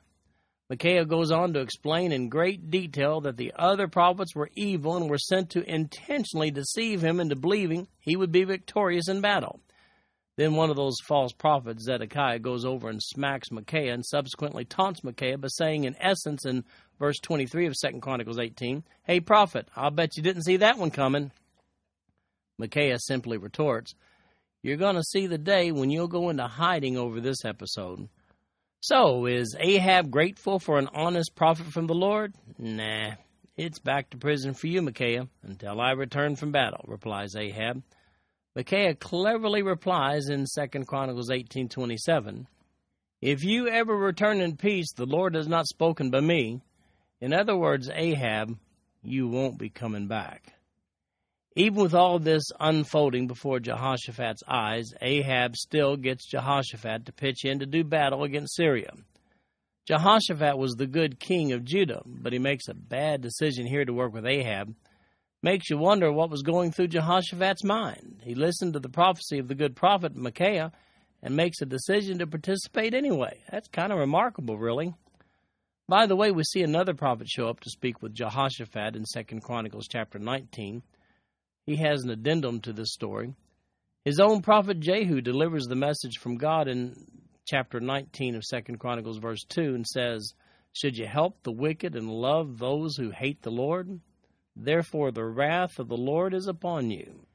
Micaiah 0.71 1.07
goes 1.07 1.31
on 1.31 1.55
to 1.55 1.61
explain 1.61 2.13
in 2.13 2.29
great 2.29 2.71
detail 2.71 3.23
that 3.23 3.39
the 3.39 3.53
other 3.57 3.89
prophets 3.89 4.35
were 4.35 4.51
evil 4.55 4.97
and 4.97 5.09
were 5.09 5.17
sent 5.17 5.49
to 5.51 5.69
intentionally 5.69 6.51
deceive 6.51 7.03
him 7.03 7.21
into 7.21 7.37
believing 7.37 7.89
he 8.01 8.17
would 8.17 8.31
be 8.31 8.45
victorious 8.45 9.09
in 9.09 9.23
battle. 9.23 9.61
Then 10.37 10.55
one 10.55 10.69
of 10.71 10.77
those 10.77 10.95
false 11.09 11.33
prophets, 11.33 11.85
Zedekiah, 11.85 12.39
goes 12.39 12.65
over 12.65 12.91
and 12.91 13.03
smacks 13.03 13.51
Micaiah 13.51 13.95
and 13.95 14.05
subsequently 14.05 14.65
taunts 14.65 15.03
Micaiah 15.03 15.39
by 15.39 15.49
saying, 15.49 15.85
in 15.85 15.97
essence, 15.99 16.45
in 16.45 16.65
verse 16.99 17.19
23 17.19 17.67
of 17.67 17.75
2 17.75 18.01
Chronicles 18.01 18.39
18, 18.39 18.85
Hey, 19.05 19.21
prophet, 19.21 19.67
I'll 19.75 19.91
bet 19.91 20.17
you 20.17 20.23
didn't 20.23 20.45
see 20.45 20.59
that 20.59 20.79
one 20.79 20.91
coming. 20.91 21.33
Micaiah 22.59 22.99
simply 23.01 23.39
retorts, 23.39 23.95
You're 24.63 24.77
going 24.77 24.97
to 24.97 25.03
see 25.03 25.27
the 25.27 25.39
day 25.39 25.73
when 25.73 25.91
you'll 25.91 26.09
go 26.09 26.29
into 26.29 26.47
hiding 26.47 26.99
over 26.99 27.21
this 27.21 27.45
episode. 27.45 28.09
So, 28.81 29.27
is 29.27 29.57
Ahab 29.59 30.09
grateful 30.09 30.61
for 30.61 30.79
an 30.79 30.89
honest 30.95 31.35
prophet 31.35 31.67
from 31.67 31.89
the 31.89 31.95
Lord? 31.95 32.33
Nah, 32.59 33.15
it's 33.57 33.81
back 33.81 34.11
to 34.11 34.19
prison 34.19 34.55
for 34.55 34.69
you, 34.69 34.83
Micaiah, 34.83 35.27
until 35.43 35.81
I 35.81 35.91
return 35.91 36.37
from 36.37 36.53
battle, 36.53 36.85
replies 36.87 37.35
Ahab. 37.35 37.83
Micaiah 38.55 38.95
cleverly 38.95 39.63
replies 39.63 40.29
in 40.29 40.47
2 40.47 40.87
Chronicles 40.87 41.29
18:27, 41.29 42.47
If 43.21 43.43
you 43.43 43.67
ever 43.67 43.97
return 43.97 44.41
in 44.41 44.57
peace, 44.57 44.93
the 44.93 45.07
Lord 45.07 45.35
has 45.35 45.49
not 45.49 45.67
spoken 45.67 46.11
by 46.11 46.21
me. 46.21 46.63
In 47.21 47.33
other 47.33 47.57
words, 47.57 47.91
Ahab, 47.93 48.57
you 49.03 49.27
won't 49.27 49.59
be 49.59 49.71
coming 49.71 50.07
back. 50.07 50.55
Even 51.59 51.83
with 51.83 51.93
all 51.93 52.21
this 52.21 52.45
unfolding 52.61 53.27
before 53.27 53.59
Jehoshaphat's 53.59 54.45
eyes, 54.47 54.93
Ahab 55.03 55.57
still 55.57 55.97
gets 55.97 56.25
Jehoshaphat 56.25 57.05
to 57.07 57.13
pitch 57.13 57.45
in 57.45 57.59
to 57.59 57.67
do 57.67 57.83
battle 57.83 58.23
against 58.23 58.55
Syria. 58.55 58.93
Jehoshaphat 59.85 60.57
was 60.57 60.75
the 60.75 60.87
good 60.87 61.19
king 61.19 61.51
of 61.51 61.65
Judah, 61.65 62.03
but 62.07 62.33
he 62.33 62.39
makes 62.39 62.69
a 62.69 62.75
bad 62.75 63.23
decision 63.23 63.67
here 63.67 63.85
to 63.85 63.93
work 63.93 64.13
with 64.15 64.25
Ahab. 64.25 64.73
Makes 65.43 65.69
you 65.69 65.79
wonder 65.79 66.13
what 66.13 66.31
was 66.31 66.43
going 66.43 66.71
through 66.71 66.89
Jehoshaphat's 66.89 67.65
mind. 67.65 68.21
He 68.23 68.37
listened 68.37 68.75
to 68.75 68.79
the 68.81 68.89
prophecy 68.89 69.41
of 69.41 69.49
the 69.49 69.57
good 69.57 69.75
prophet 69.75 70.15
Micaiah 70.15 70.71
and 71.25 71.35
makes 71.35 71.61
a 71.61 71.67
decision 71.67 72.21
to 72.21 72.29
participate 72.29 72.95
anyway. 72.95 73.41
That's 73.51 73.67
kind 73.67 73.91
of 73.91 73.99
remarkable, 73.99 74.59
really. 74.59 74.95
By 75.89 76.07
the 76.07 76.15
way, 76.15 76.31
we 76.31 76.45
see 76.45 76.63
another 76.63 76.95
prophet 76.95 77.29
show 77.29 77.49
up 77.49 77.59
to 77.61 77.71
speak 77.71 78.01
with 78.01 78.15
Jehoshaphat 78.15 78.95
in 78.95 79.05
2 79.13 79.41
Chronicles 79.41 79.89
chapter 79.91 80.21
19 80.21 80.85
he 81.69 81.77
has 81.77 82.03
an 82.03 82.09
addendum 82.09 82.63
to 82.63 82.73
this 82.73 82.95
story. 82.95 83.35
His 84.03 84.21
own 84.21 84.41
prophet 84.41 84.81
Jehu 84.81 85.21
delivers 85.21 85.67
the 85.67 85.77
message 85.77 86.17
from 86.17 86.39
God 86.39 86.67
in 86.67 86.95
chapter 87.47 87.79
19 87.79 88.37
of 88.37 88.43
2 88.43 88.79
Chronicles, 88.79 89.19
verse 89.19 89.45
2, 89.51 89.75
and 89.75 89.87
says, 89.87 90.33
Should 90.73 90.97
you 90.97 91.07
help 91.07 91.43
the 91.43 91.53
wicked 91.53 91.95
and 91.95 92.09
love 92.09 92.57
those 92.57 92.97
who 92.97 93.11
hate 93.11 93.43
the 93.43 93.51
Lord? 93.51 94.01
Therefore, 94.57 95.11
the 95.11 95.27
wrath 95.27 95.79
of 95.79 95.89
the 95.89 95.97
Lord 95.99 96.33
is 96.33 96.47
upon 96.47 96.91
you. 96.91 97.27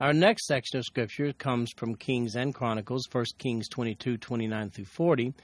Our 0.00 0.14
next 0.14 0.46
section 0.46 0.78
of 0.78 0.86
Scripture 0.86 1.34
comes 1.34 1.70
from 1.76 1.96
Kings 1.96 2.34
and 2.34 2.54
Chronicles, 2.54 3.06
1 3.12 3.24
Kings 3.36 3.68
22, 3.68 4.16
29 4.16 4.70
through 4.70 4.84
40, 4.86 5.34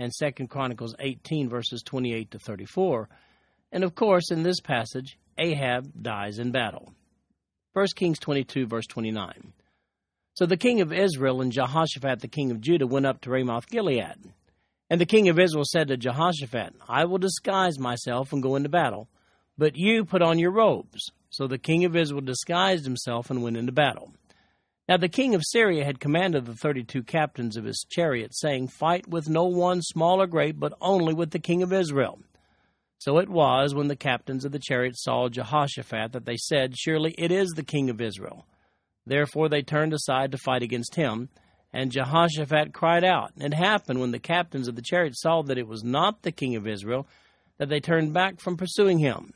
and 0.00 0.10
2 0.12 0.48
Chronicles 0.48 0.96
18, 0.98 1.48
verses 1.48 1.84
28 1.84 2.32
to 2.32 2.40
34. 2.40 3.08
And 3.70 3.84
of 3.84 3.94
course, 3.94 4.32
in 4.32 4.42
this 4.42 4.58
passage, 4.58 5.20
Ahab 5.38 6.02
dies 6.02 6.40
in 6.40 6.50
battle. 6.50 6.92
1 7.76 7.88
Kings 7.94 8.18
22, 8.18 8.66
verse 8.66 8.86
29. 8.86 9.52
So 10.32 10.46
the 10.46 10.56
king 10.56 10.80
of 10.80 10.94
Israel 10.94 11.42
and 11.42 11.52
Jehoshaphat 11.52 12.20
the 12.20 12.26
king 12.26 12.50
of 12.50 12.62
Judah 12.62 12.86
went 12.86 13.04
up 13.04 13.20
to 13.20 13.30
Ramoth 13.30 13.68
Gilead. 13.68 14.32
And 14.88 14.98
the 14.98 15.04
king 15.04 15.28
of 15.28 15.38
Israel 15.38 15.66
said 15.66 15.88
to 15.88 15.98
Jehoshaphat, 15.98 16.72
I 16.88 17.04
will 17.04 17.18
disguise 17.18 17.78
myself 17.78 18.32
and 18.32 18.42
go 18.42 18.56
into 18.56 18.70
battle, 18.70 19.10
but 19.58 19.76
you 19.76 20.06
put 20.06 20.22
on 20.22 20.38
your 20.38 20.52
robes. 20.52 21.12
So 21.28 21.46
the 21.46 21.58
king 21.58 21.84
of 21.84 21.94
Israel 21.94 22.22
disguised 22.22 22.86
himself 22.86 23.28
and 23.28 23.42
went 23.42 23.58
into 23.58 23.72
battle. 23.72 24.14
Now 24.88 24.96
the 24.96 25.10
king 25.10 25.34
of 25.34 25.42
Syria 25.44 25.84
had 25.84 26.00
commanded 26.00 26.46
the 26.46 26.54
thirty 26.54 26.82
two 26.82 27.02
captains 27.02 27.58
of 27.58 27.64
his 27.64 27.84
chariots, 27.90 28.40
saying, 28.40 28.68
Fight 28.68 29.06
with 29.06 29.28
no 29.28 29.44
one, 29.44 29.82
small 29.82 30.22
or 30.22 30.26
great, 30.26 30.58
but 30.58 30.72
only 30.80 31.12
with 31.12 31.30
the 31.30 31.38
king 31.38 31.62
of 31.62 31.74
Israel. 31.74 32.20
So 32.98 33.18
it 33.18 33.28
was 33.28 33.74
when 33.74 33.88
the 33.88 33.96
captains 33.96 34.44
of 34.44 34.52
the 34.52 34.58
chariots 34.58 35.04
saw 35.04 35.28
Jehoshaphat 35.28 36.12
that 36.12 36.24
they 36.24 36.36
said, 36.36 36.76
Surely 36.76 37.14
it 37.18 37.30
is 37.30 37.50
the 37.50 37.62
king 37.62 37.90
of 37.90 38.00
Israel. 38.00 38.46
Therefore 39.04 39.48
they 39.48 39.62
turned 39.62 39.92
aside 39.92 40.32
to 40.32 40.38
fight 40.38 40.62
against 40.62 40.94
him. 40.94 41.28
And 41.72 41.92
Jehoshaphat 41.92 42.72
cried 42.72 43.04
out. 43.04 43.32
It 43.36 43.52
happened 43.52 44.00
when 44.00 44.10
the 44.10 44.18
captains 44.18 44.66
of 44.66 44.76
the 44.76 44.82
chariots 44.82 45.20
saw 45.20 45.42
that 45.42 45.58
it 45.58 45.68
was 45.68 45.84
not 45.84 46.22
the 46.22 46.32
king 46.32 46.56
of 46.56 46.66
Israel, 46.66 47.06
that 47.58 47.68
they 47.68 47.80
turned 47.80 48.14
back 48.14 48.40
from 48.40 48.56
pursuing 48.56 48.98
him. 48.98 49.34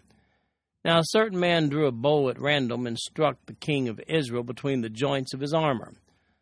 Now 0.84 1.00
a 1.00 1.04
certain 1.04 1.38
man 1.38 1.68
drew 1.68 1.86
a 1.86 1.92
bow 1.92 2.30
at 2.30 2.40
random 2.40 2.86
and 2.86 2.98
struck 2.98 3.36
the 3.44 3.52
king 3.52 3.88
of 3.88 4.00
Israel 4.08 4.42
between 4.42 4.80
the 4.80 4.88
joints 4.88 5.34
of 5.34 5.40
his 5.40 5.52
armor. 5.52 5.92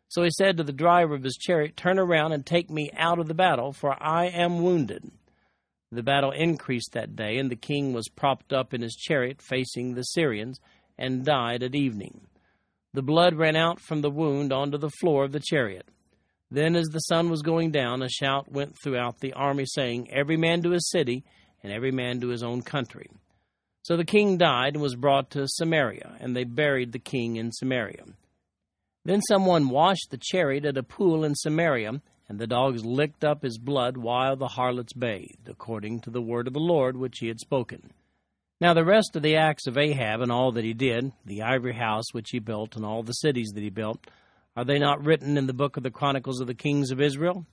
So 0.07 0.23
he 0.23 0.31
said 0.31 0.57
to 0.57 0.63
the 0.63 0.71
driver 0.71 1.15
of 1.15 1.23
his 1.23 1.35
chariot, 1.35 1.75
Turn 1.75 1.99
around 1.99 2.31
and 2.31 2.45
take 2.45 2.69
me 2.69 2.89
out 2.95 3.19
of 3.19 3.27
the 3.27 3.33
battle, 3.33 3.73
for 3.73 4.01
I 4.01 4.27
am 4.27 4.63
wounded. 4.63 5.11
The 5.91 6.03
battle 6.03 6.31
increased 6.31 6.91
that 6.93 7.15
day, 7.15 7.37
and 7.37 7.49
the 7.49 7.55
king 7.55 7.93
was 7.93 8.09
propped 8.09 8.53
up 8.53 8.73
in 8.73 8.81
his 8.81 8.95
chariot 8.95 9.41
facing 9.41 9.93
the 9.93 10.03
Syrians, 10.03 10.59
and 10.97 11.25
died 11.25 11.63
at 11.63 11.75
evening. 11.75 12.27
The 12.93 13.01
blood 13.01 13.35
ran 13.35 13.55
out 13.55 13.79
from 13.79 14.01
the 14.01 14.11
wound 14.11 14.51
onto 14.51 14.77
the 14.77 14.91
floor 14.99 15.23
of 15.23 15.31
the 15.31 15.39
chariot. 15.39 15.87
Then, 16.51 16.75
as 16.75 16.87
the 16.87 16.99
sun 16.99 17.29
was 17.29 17.41
going 17.41 17.71
down, 17.71 18.01
a 18.01 18.09
shout 18.09 18.51
went 18.51 18.75
throughout 18.83 19.19
the 19.19 19.33
army, 19.33 19.65
saying, 19.65 20.11
Every 20.11 20.37
man 20.37 20.61
to 20.63 20.71
his 20.71 20.89
city, 20.89 21.23
and 21.63 21.71
every 21.71 21.91
man 21.91 22.19
to 22.21 22.29
his 22.29 22.43
own 22.43 22.61
country. 22.61 23.09
So 23.83 23.97
the 23.97 24.05
king 24.05 24.37
died 24.37 24.73
and 24.73 24.81
was 24.81 24.95
brought 24.95 25.31
to 25.31 25.47
Samaria, 25.47 26.17
and 26.19 26.35
they 26.35 26.43
buried 26.43 26.91
the 26.91 26.99
king 26.99 27.37
in 27.37 27.51
Samaria. 27.51 28.03
Then 29.05 29.21
someone 29.21 29.69
washed 29.69 30.07
the 30.09 30.19
chariot 30.21 30.65
at 30.65 30.77
a 30.77 30.83
pool 30.83 31.23
in 31.23 31.35
Samaria, 31.35 32.01
and 32.29 32.37
the 32.37 32.47
dogs 32.47 32.85
licked 32.85 33.23
up 33.23 33.41
his 33.41 33.57
blood 33.57 33.97
while 33.97 34.35
the 34.35 34.47
harlots 34.47 34.93
bathed, 34.93 35.49
according 35.49 35.99
to 36.01 36.11
the 36.11 36.21
word 36.21 36.47
of 36.47 36.53
the 36.53 36.59
Lord 36.59 36.95
which 36.95 37.17
he 37.19 37.27
had 37.27 37.39
spoken. 37.39 37.91
Now 38.61 38.75
the 38.75 38.85
rest 38.85 39.15
of 39.15 39.23
the 39.23 39.35
acts 39.35 39.67
of 39.67 39.77
Ahab 39.77 40.21
and 40.21 40.31
all 40.31 40.51
that 40.51 40.63
he 40.63 40.73
did, 40.73 41.11
the 41.25 41.41
ivory 41.41 41.73
house 41.73 42.13
which 42.13 42.29
he 42.29 42.39
built, 42.39 42.75
and 42.75 42.85
all 42.85 43.01
the 43.01 43.13
cities 43.13 43.51
that 43.55 43.63
he 43.63 43.69
built, 43.69 44.05
are 44.55 44.65
they 44.65 44.77
not 44.77 45.03
written 45.03 45.37
in 45.37 45.47
the 45.47 45.53
book 45.53 45.75
of 45.75 45.83
the 45.83 45.91
Chronicles 45.91 46.39
of 46.39 46.47
the 46.47 46.53
Kings 46.53 46.91
of 46.91 47.01
Israel? 47.01 47.45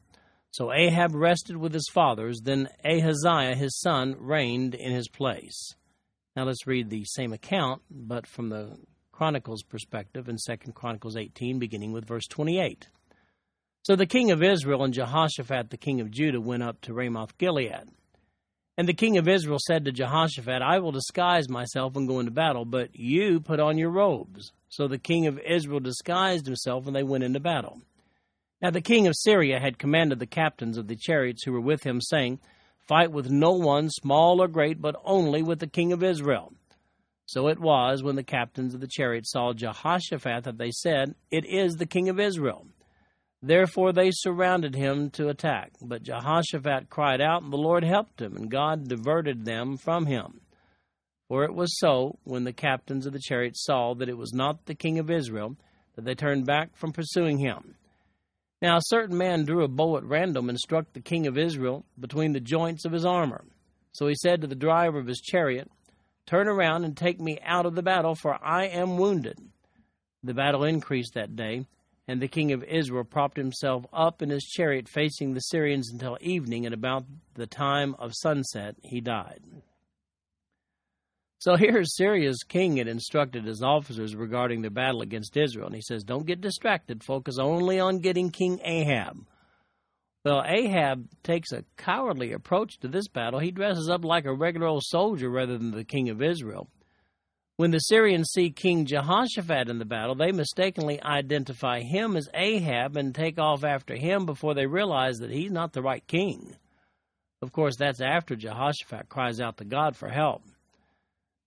So 0.50 0.72
Ahab 0.72 1.14
rested 1.14 1.56
with 1.56 1.72
his 1.72 1.88
fathers, 1.92 2.40
then 2.42 2.68
Ahaziah 2.84 3.54
his 3.54 3.78
son 3.80 4.16
reigned 4.18 4.74
in 4.74 4.92
his 4.92 5.08
place. 5.08 5.74
Now 6.34 6.44
let's 6.44 6.66
read 6.66 6.90
the 6.90 7.04
same 7.04 7.32
account, 7.32 7.82
but 7.90 8.26
from 8.26 8.48
the 8.48 8.76
Chronicles 9.12 9.62
perspective 9.62 10.28
in 10.28 10.36
2 10.44 10.72
Chronicles 10.72 11.16
18, 11.16 11.58
beginning 11.58 11.92
with 11.92 12.04
verse 12.04 12.26
28. 12.26 12.88
So 13.86 13.94
the 13.94 14.04
king 14.04 14.32
of 14.32 14.42
Israel 14.42 14.82
and 14.82 14.92
Jehoshaphat 14.92 15.70
the 15.70 15.76
king 15.76 16.00
of 16.00 16.10
Judah 16.10 16.40
went 16.40 16.64
up 16.64 16.80
to 16.80 16.92
Ramoth 16.92 17.38
Gilead. 17.38 17.84
And 18.76 18.88
the 18.88 18.92
king 18.92 19.16
of 19.16 19.28
Israel 19.28 19.60
said 19.64 19.84
to 19.84 19.92
Jehoshaphat, 19.92 20.60
I 20.60 20.80
will 20.80 20.90
disguise 20.90 21.48
myself 21.48 21.94
and 21.94 22.08
go 22.08 22.18
into 22.18 22.32
battle, 22.32 22.64
but 22.64 22.96
you 22.96 23.38
put 23.38 23.60
on 23.60 23.78
your 23.78 23.90
robes. 23.90 24.50
So 24.70 24.88
the 24.88 24.98
king 24.98 25.28
of 25.28 25.38
Israel 25.38 25.78
disguised 25.78 26.46
himself, 26.46 26.88
and 26.88 26.96
they 26.96 27.04
went 27.04 27.22
into 27.22 27.38
battle. 27.38 27.80
Now 28.60 28.70
the 28.70 28.80
king 28.80 29.06
of 29.06 29.14
Syria 29.14 29.60
had 29.60 29.78
commanded 29.78 30.18
the 30.18 30.26
captains 30.26 30.78
of 30.78 30.88
the 30.88 30.96
chariots 30.96 31.44
who 31.44 31.52
were 31.52 31.60
with 31.60 31.84
him, 31.84 32.00
saying, 32.00 32.40
Fight 32.88 33.12
with 33.12 33.30
no 33.30 33.52
one, 33.52 33.88
small 33.90 34.42
or 34.42 34.48
great, 34.48 34.82
but 34.82 35.00
only 35.04 35.44
with 35.44 35.60
the 35.60 35.68
king 35.68 35.92
of 35.92 36.02
Israel. 36.02 36.52
So 37.26 37.46
it 37.46 37.60
was 37.60 38.02
when 38.02 38.16
the 38.16 38.24
captains 38.24 38.74
of 38.74 38.80
the 38.80 38.88
chariots 38.88 39.30
saw 39.30 39.52
Jehoshaphat 39.52 40.42
that 40.42 40.58
they 40.58 40.72
said, 40.72 41.14
It 41.30 41.46
is 41.46 41.76
the 41.76 41.86
king 41.86 42.08
of 42.08 42.18
Israel. 42.18 42.66
Therefore 43.42 43.92
they 43.92 44.10
surrounded 44.12 44.74
him 44.74 45.10
to 45.10 45.28
attack. 45.28 45.72
But 45.80 46.02
Jehoshaphat 46.02 46.88
cried 46.88 47.20
out, 47.20 47.42
and 47.42 47.52
the 47.52 47.58
Lord 47.58 47.84
helped 47.84 48.20
him, 48.20 48.36
and 48.36 48.50
God 48.50 48.88
diverted 48.88 49.44
them 49.44 49.76
from 49.76 50.06
him. 50.06 50.40
For 51.28 51.44
it 51.44 51.54
was 51.54 51.78
so, 51.78 52.18
when 52.24 52.44
the 52.44 52.52
captains 52.52 53.06
of 53.06 53.12
the 53.12 53.20
chariots 53.20 53.64
saw 53.64 53.94
that 53.94 54.08
it 54.08 54.16
was 54.16 54.32
not 54.32 54.66
the 54.66 54.74
king 54.74 54.98
of 54.98 55.10
Israel, 55.10 55.56
that 55.94 56.04
they 56.04 56.14
turned 56.14 56.46
back 56.46 56.76
from 56.76 56.92
pursuing 56.92 57.38
him. 57.38 57.74
Now 58.62 58.78
a 58.78 58.82
certain 58.84 59.18
man 59.18 59.44
drew 59.44 59.64
a 59.64 59.68
bow 59.68 59.98
at 59.98 60.04
random 60.04 60.48
and 60.48 60.58
struck 60.58 60.92
the 60.92 61.00
king 61.00 61.26
of 61.26 61.36
Israel 61.36 61.84
between 61.98 62.32
the 62.32 62.40
joints 62.40 62.84
of 62.84 62.92
his 62.92 63.04
armor. 63.04 63.44
So 63.92 64.06
he 64.06 64.14
said 64.14 64.40
to 64.40 64.46
the 64.46 64.54
driver 64.54 64.98
of 64.98 65.06
his 65.06 65.20
chariot, 65.20 65.70
Turn 66.26 66.48
around 66.48 66.84
and 66.84 66.96
take 66.96 67.20
me 67.20 67.38
out 67.44 67.66
of 67.66 67.74
the 67.74 67.82
battle, 67.82 68.14
for 68.14 68.38
I 68.42 68.66
am 68.66 68.96
wounded. 68.98 69.38
The 70.22 70.34
battle 70.34 70.64
increased 70.64 71.14
that 71.14 71.36
day 71.36 71.66
and 72.08 72.20
the 72.20 72.28
king 72.28 72.52
of 72.52 72.62
Israel 72.64 73.04
propped 73.04 73.36
himself 73.36 73.84
up 73.92 74.22
in 74.22 74.30
his 74.30 74.44
chariot 74.44 74.88
facing 74.88 75.34
the 75.34 75.40
Syrians 75.40 75.90
until 75.90 76.18
evening, 76.20 76.66
and 76.66 76.74
about 76.74 77.04
the 77.34 77.46
time 77.46 77.94
of 77.98 78.12
sunset 78.14 78.76
he 78.82 79.00
died. 79.00 79.40
So 81.38 81.56
here 81.56 81.84
Syria's 81.84 82.44
king 82.48 82.78
had 82.78 82.88
instructed 82.88 83.44
his 83.44 83.62
officers 83.62 84.16
regarding 84.16 84.62
their 84.62 84.70
battle 84.70 85.02
against 85.02 85.36
Israel, 85.36 85.66
and 85.66 85.74
he 85.74 85.82
says, 85.82 86.02
Don't 86.02 86.26
get 86.26 86.40
distracted, 86.40 87.04
focus 87.04 87.38
only 87.38 87.78
on 87.78 87.98
getting 87.98 88.30
King 88.30 88.60
Ahab. 88.64 89.26
Well, 90.24 90.42
Ahab 90.44 91.08
takes 91.22 91.52
a 91.52 91.64
cowardly 91.76 92.32
approach 92.32 92.80
to 92.80 92.88
this 92.88 93.06
battle. 93.06 93.38
He 93.38 93.52
dresses 93.52 93.88
up 93.88 94.04
like 94.04 94.24
a 94.24 94.34
regular 94.34 94.66
old 94.66 94.82
soldier 94.82 95.30
rather 95.30 95.56
than 95.56 95.70
the 95.70 95.84
king 95.84 96.08
of 96.08 96.20
Israel. 96.20 96.68
When 97.58 97.70
the 97.70 97.78
Syrians 97.78 98.32
see 98.34 98.50
King 98.50 98.84
Jehoshaphat 98.84 99.70
in 99.70 99.78
the 99.78 99.86
battle, 99.86 100.14
they 100.14 100.30
mistakenly 100.30 101.02
identify 101.02 101.80
him 101.80 102.14
as 102.14 102.28
Ahab 102.34 102.98
and 102.98 103.14
take 103.14 103.38
off 103.38 103.64
after 103.64 103.96
him 103.96 104.26
before 104.26 104.52
they 104.52 104.66
realize 104.66 105.16
that 105.18 105.30
he's 105.30 105.50
not 105.50 105.72
the 105.72 105.80
right 105.80 106.06
king. 106.06 106.54
Of 107.40 107.52
course, 107.52 107.76
that's 107.78 108.02
after 108.02 108.36
Jehoshaphat 108.36 109.08
cries 109.08 109.40
out 109.40 109.56
to 109.56 109.64
God 109.64 109.96
for 109.96 110.10
help. 110.10 110.42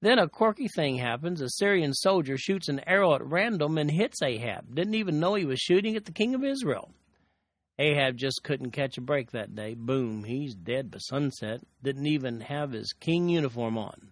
Then 0.01 0.17
a 0.17 0.27
quirky 0.27 0.67
thing 0.67 0.97
happens. 0.97 1.41
A 1.41 1.49
Syrian 1.49 1.93
soldier 1.93 2.37
shoots 2.37 2.69
an 2.69 2.81
arrow 2.87 3.13
at 3.13 3.23
random 3.23 3.77
and 3.77 3.91
hits 3.91 4.23
Ahab. 4.23 4.73
Didn't 4.73 4.95
even 4.95 5.19
know 5.19 5.35
he 5.35 5.45
was 5.45 5.59
shooting 5.59 5.95
at 5.95 6.05
the 6.05 6.11
king 6.11 6.33
of 6.33 6.43
Israel. 6.43 6.89
Ahab 7.77 8.17
just 8.17 8.43
couldn't 8.43 8.71
catch 8.71 8.97
a 8.97 9.01
break 9.01 9.29
that 9.31 9.53
day. 9.53 9.75
Boom, 9.75 10.23
he's 10.23 10.55
dead 10.55 10.89
by 10.89 10.97
sunset. 10.97 11.61
Didn't 11.83 12.07
even 12.07 12.41
have 12.41 12.71
his 12.71 12.93
king 12.93 13.29
uniform 13.29 13.77
on. 13.77 14.09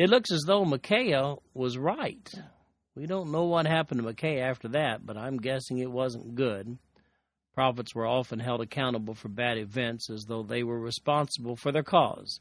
It 0.00 0.08
looks 0.08 0.32
as 0.32 0.44
though 0.46 0.64
Micaiah 0.64 1.34
was 1.52 1.76
right. 1.76 2.32
We 2.96 3.04
don't 3.04 3.30
know 3.30 3.44
what 3.44 3.66
happened 3.66 3.98
to 4.00 4.06
Micaiah 4.06 4.46
after 4.46 4.68
that, 4.68 5.04
but 5.04 5.18
I'm 5.18 5.36
guessing 5.36 5.76
it 5.76 5.90
wasn't 5.90 6.34
good. 6.34 6.78
Prophets 7.52 7.94
were 7.94 8.06
often 8.06 8.38
held 8.38 8.62
accountable 8.62 9.12
for 9.12 9.28
bad 9.28 9.58
events 9.58 10.08
as 10.08 10.24
though 10.24 10.42
they 10.42 10.62
were 10.62 10.80
responsible 10.80 11.54
for 11.54 11.70
their 11.70 11.82
cause. 11.82 12.40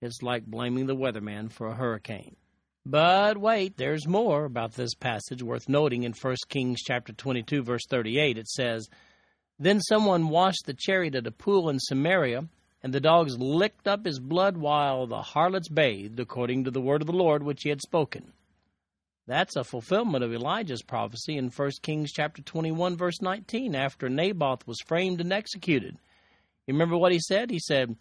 It's 0.00 0.22
like 0.22 0.46
blaming 0.46 0.86
the 0.86 0.96
weatherman 0.96 1.52
for 1.52 1.66
a 1.66 1.74
hurricane. 1.74 2.36
But 2.86 3.36
wait, 3.36 3.76
there's 3.76 4.08
more 4.08 4.46
about 4.46 4.72
this 4.72 4.94
passage 4.94 5.42
worth 5.42 5.68
noting 5.68 6.04
in 6.04 6.14
1 6.14 6.36
Kings 6.48 6.80
chapter 6.82 7.12
22 7.12 7.62
verse 7.62 7.84
38. 7.86 8.38
It 8.38 8.48
says, 8.48 8.88
"Then 9.58 9.82
someone 9.82 10.30
washed 10.30 10.64
the 10.64 10.72
chariot 10.72 11.16
at 11.16 11.26
a 11.26 11.30
pool 11.30 11.68
in 11.68 11.80
Samaria, 11.80 12.48
and 12.84 12.92
the 12.92 13.00
dogs 13.00 13.38
licked 13.38 13.88
up 13.88 14.04
his 14.04 14.20
blood 14.20 14.58
while 14.58 15.06
the 15.06 15.22
harlots 15.22 15.70
bathed, 15.70 16.20
according 16.20 16.64
to 16.64 16.70
the 16.70 16.82
word 16.82 17.00
of 17.00 17.06
the 17.06 17.14
Lord 17.14 17.42
which 17.42 17.62
he 17.62 17.70
had 17.70 17.80
spoken. 17.80 18.30
That's 19.26 19.56
a 19.56 19.64
fulfillment 19.64 20.22
of 20.22 20.34
Elijah's 20.34 20.82
prophecy 20.82 21.38
in 21.38 21.48
1 21.48 21.70
Kings 21.80 22.12
chapter 22.12 22.42
21 22.42 22.98
verse 22.98 23.22
19 23.22 23.74
after 23.74 24.10
Naboth 24.10 24.66
was 24.66 24.82
framed 24.86 25.22
and 25.22 25.32
executed. 25.32 25.96
You 26.66 26.74
remember 26.74 26.98
what 26.98 27.12
he 27.12 27.20
said? 27.20 27.50
He 27.50 27.58
said, 27.58 27.96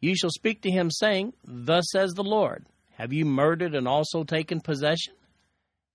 "You 0.00 0.14
shall 0.14 0.30
speak 0.30 0.62
to 0.62 0.70
him 0.70 0.88
saying, 0.92 1.32
thus 1.42 1.90
says 1.90 2.12
the 2.12 2.22
Lord, 2.22 2.64
have 2.92 3.12
you 3.12 3.24
murdered 3.24 3.74
and 3.74 3.88
also 3.88 4.22
taken 4.22 4.60
possession?" 4.60 5.14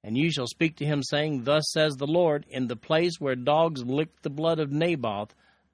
And 0.03 0.17
you 0.17 0.29
shall 0.33 0.47
speak 0.47 0.75
to 0.77 0.85
him 0.85 1.01
saying, 1.01 1.45
thus 1.45 1.63
says 1.71 1.93
the 1.93 2.07
Lord, 2.07 2.45
in 2.49 2.67
the 2.67 2.75
place 2.75 3.21
where 3.21 3.37
dogs 3.37 3.85
licked 3.85 4.21
the 4.21 4.29
blood 4.29 4.59
of 4.59 4.69
Naboth, 4.69 5.33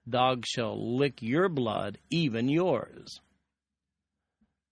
dogs 0.10 0.48
shall 0.48 0.98
lick 0.98 1.22
your 1.22 1.50
blood, 1.50 1.98
even 2.10 2.50
yours. 2.50 3.19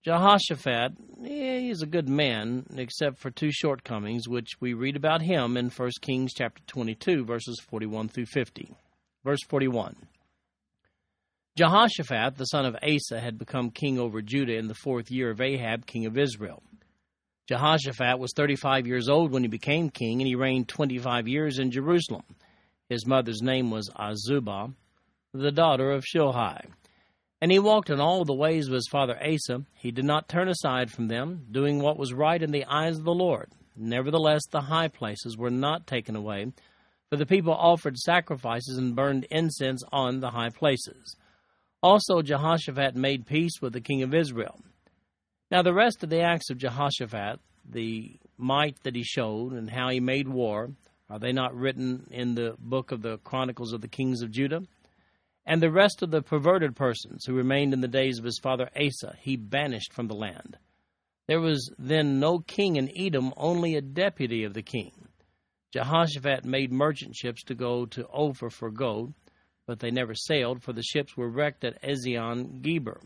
Jehoshaphat, 0.04 0.94
eh, 1.26 1.60
he's 1.60 1.82
a 1.82 1.88
good 1.88 2.08
man, 2.08 2.66
except 2.76 3.18
for 3.18 3.30
two 3.30 3.52
shortcomings, 3.52 4.28
which 4.28 4.52
we 4.62 4.74
read 4.74 4.96
about 4.96 5.22
him 5.22 5.58
in 5.58 5.70
1 5.70 5.92
Kings 6.02 6.34
chapter 6.34 6.64
22, 6.68 7.26
verses 7.26 7.60
41 7.70 8.08
through 8.08 8.28
50. 8.28 8.74
Verse 9.26 9.44
41. 9.50 9.96
Jehoshaphat, 11.58 12.38
the 12.38 12.46
son 12.46 12.66
of 12.66 12.78
Asa, 12.82 13.20
had 13.20 13.38
become 13.38 13.72
king 13.72 14.00
over 14.00 14.22
Judah 14.22 14.56
in 14.56 14.68
the 14.68 14.76
fourth 14.76 15.12
year 15.12 15.32
of 15.32 15.42
Ahab, 15.42 15.86
king 15.86 16.06
of 16.06 16.18
Israel. 16.18 16.64
Jehoshaphat 17.50 18.20
was 18.20 18.32
35 18.36 18.88
years 18.88 19.10
old 19.10 19.32
when 19.32 19.42
he 19.42 19.50
became 19.50 19.90
king, 19.90 20.22
and 20.22 20.28
he 20.28 20.36
reigned 20.36 20.68
25 20.68 21.28
years 21.28 21.60
in 21.60 21.72
Jerusalem. 21.72 22.24
His 22.90 23.06
mother's 23.06 23.42
name 23.42 23.72
was 23.72 23.90
Azubah, 23.90 24.74
the 25.40 25.52
daughter 25.52 25.92
of 25.92 26.04
Shilhi. 26.04 26.66
And 27.40 27.52
he 27.52 27.60
walked 27.60 27.90
in 27.90 28.00
all 28.00 28.26
the 28.26 28.34
ways 28.34 28.68
of 28.68 28.74
his 28.74 28.88
father 28.92 29.18
Asa. 29.22 29.64
He 29.76 29.92
did 29.92 30.06
not 30.06 30.28
turn 30.28 30.50
aside 30.50 30.92
from 30.92 31.08
them, 31.08 31.46
doing 31.52 31.80
what 31.80 31.98
was 31.98 32.14
right 32.14 32.42
in 32.42 32.52
the 32.52 32.66
eyes 32.66 32.98
of 32.98 33.04
the 33.04 33.14
Lord. 33.14 33.52
Nevertheless, 33.76 34.42
the 34.50 34.62
high 34.62 34.88
places 34.88 35.38
were 35.38 35.52
not 35.52 35.86
taken 35.86 36.16
away, 36.16 36.52
for 37.10 37.16
the 37.16 37.28
people 37.28 37.54
offered 37.54 37.98
sacrifices 37.98 38.78
and 38.78 38.96
burned 38.96 39.28
incense 39.30 39.84
on 39.92 40.20
the 40.20 40.32
high 40.32 40.50
places. 40.50 41.16
Also, 41.84 42.24
Jehoshaphat 42.24 42.96
made 42.96 43.28
peace 43.28 43.62
with 43.62 43.74
the 43.74 43.82
king 43.82 44.02
of 44.02 44.16
Israel. 44.16 44.60
Now, 45.52 45.62
the 45.62 45.74
rest 45.74 46.04
of 46.04 46.10
the 46.10 46.22
acts 46.22 46.50
of 46.50 46.58
Jehoshaphat, 46.58 47.40
the 47.70 48.20
might 48.38 48.82
that 48.84 48.96
he 48.96 49.04
showed, 49.04 49.54
and 49.54 49.70
how 49.70 49.90
he 49.90 50.00
made 50.00 50.28
war, 50.28 50.72
are 51.10 51.20
they 51.20 51.32
not 51.32 51.56
written 51.56 52.08
in 52.12 52.34
the 52.34 52.56
book 52.60 52.92
of 52.92 53.04
the 53.04 53.20
Chronicles 53.20 53.74
of 53.74 53.82
the 53.82 53.88
Kings 53.88 54.22
of 54.22 54.32
Judah? 54.32 54.64
And 55.50 55.64
the 55.64 55.72
rest 55.72 56.04
of 56.04 56.12
the 56.12 56.22
perverted 56.22 56.76
persons 56.76 57.24
who 57.26 57.34
remained 57.34 57.74
in 57.74 57.80
the 57.80 57.88
days 57.88 58.20
of 58.20 58.26
his 58.26 58.38
father 58.38 58.70
Asa, 58.76 59.16
he 59.22 59.38
banished 59.38 59.94
from 59.94 60.08
the 60.08 60.14
land. 60.14 60.58
There 61.28 61.40
was 61.40 61.72
then 61.80 62.20
no 62.20 62.40
king 62.40 62.76
in 62.76 62.92
Edom, 62.94 63.34
only 63.38 63.76
a 63.76 63.82
deputy 63.82 64.44
of 64.44 64.54
the 64.54 64.62
king. 64.62 65.08
Jehoshaphat 65.74 66.44
made 66.44 66.74
merchant 66.74 67.16
ships 67.16 67.44
to 67.44 67.56
go 67.56 67.86
to 67.86 68.08
Ophir 68.10 68.50
for 68.50 68.70
gold, 68.70 69.14
but 69.66 69.80
they 69.80 69.90
never 69.90 70.14
sailed, 70.14 70.64
for 70.64 70.74
the 70.74 70.84
ships 70.84 71.16
were 71.16 71.30
wrecked 71.30 71.64
at 71.64 71.82
Ezion 71.82 72.62
Geber. 72.62 73.00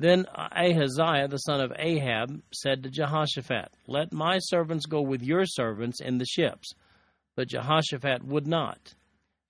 Then 0.00 0.26
Ahaziah 0.34 1.28
the 1.28 1.38
son 1.38 1.60
of 1.60 1.72
Ahab 1.78 2.42
said 2.52 2.82
to 2.82 2.90
Jehoshaphat, 2.90 3.72
Let 3.86 4.12
my 4.12 4.38
servants 4.40 4.86
go 4.86 5.00
with 5.00 5.22
your 5.22 5.46
servants 5.46 6.00
in 6.00 6.18
the 6.18 6.26
ships. 6.26 6.72
But 7.36 7.50
Jehoshaphat 7.50 8.24
would 8.24 8.48
not. 8.48 8.94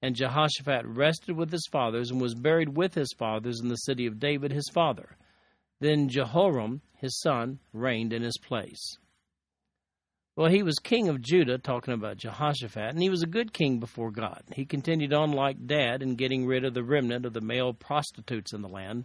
And 0.03 0.17
Jehoshaphat 0.17 0.85
rested 0.85 1.37
with 1.37 1.53
his 1.53 1.69
fathers 1.71 2.11
and 2.11 2.21
was 2.21 2.35
buried 2.35 2.77
with 2.77 2.95
his 2.95 3.15
fathers 3.17 3.61
in 3.61 3.69
the 3.69 3.77
city 3.77 4.07
of 4.07 4.19
David 4.19 4.53
his 4.53 4.69
father. 4.75 5.17
Then 5.81 6.09
Jehoram 6.09 6.83
his 6.97 7.21
son 7.21 7.59
reigned 7.73 8.13
in 8.13 8.23
his 8.23 8.39
place. 8.39 8.97
Well, 10.35 10.51
he 10.51 10.63
was 10.63 10.79
king 10.79 11.09
of 11.09 11.21
Judah, 11.21 11.59
talking 11.59 11.93
about 11.93 12.17
Jehoshaphat, 12.17 12.91
and 12.91 13.03
he 13.03 13.11
was 13.11 13.23
a 13.23 13.27
good 13.27 13.53
king 13.53 13.81
before 13.81 14.11
God. 14.11 14.43
He 14.55 14.65
continued 14.65 15.13
on 15.13 15.33
like 15.33 15.67
dad 15.67 16.03
in 16.03 16.15
getting 16.15 16.47
rid 16.47 16.65
of 16.65 16.73
the 16.73 16.85
remnant 16.85 17.27
of 17.27 17.35
the 17.35 17.43
male 17.43 17.75
prostitutes 17.75 18.55
in 18.55 18.63
the 18.63 18.69
land. 18.69 19.05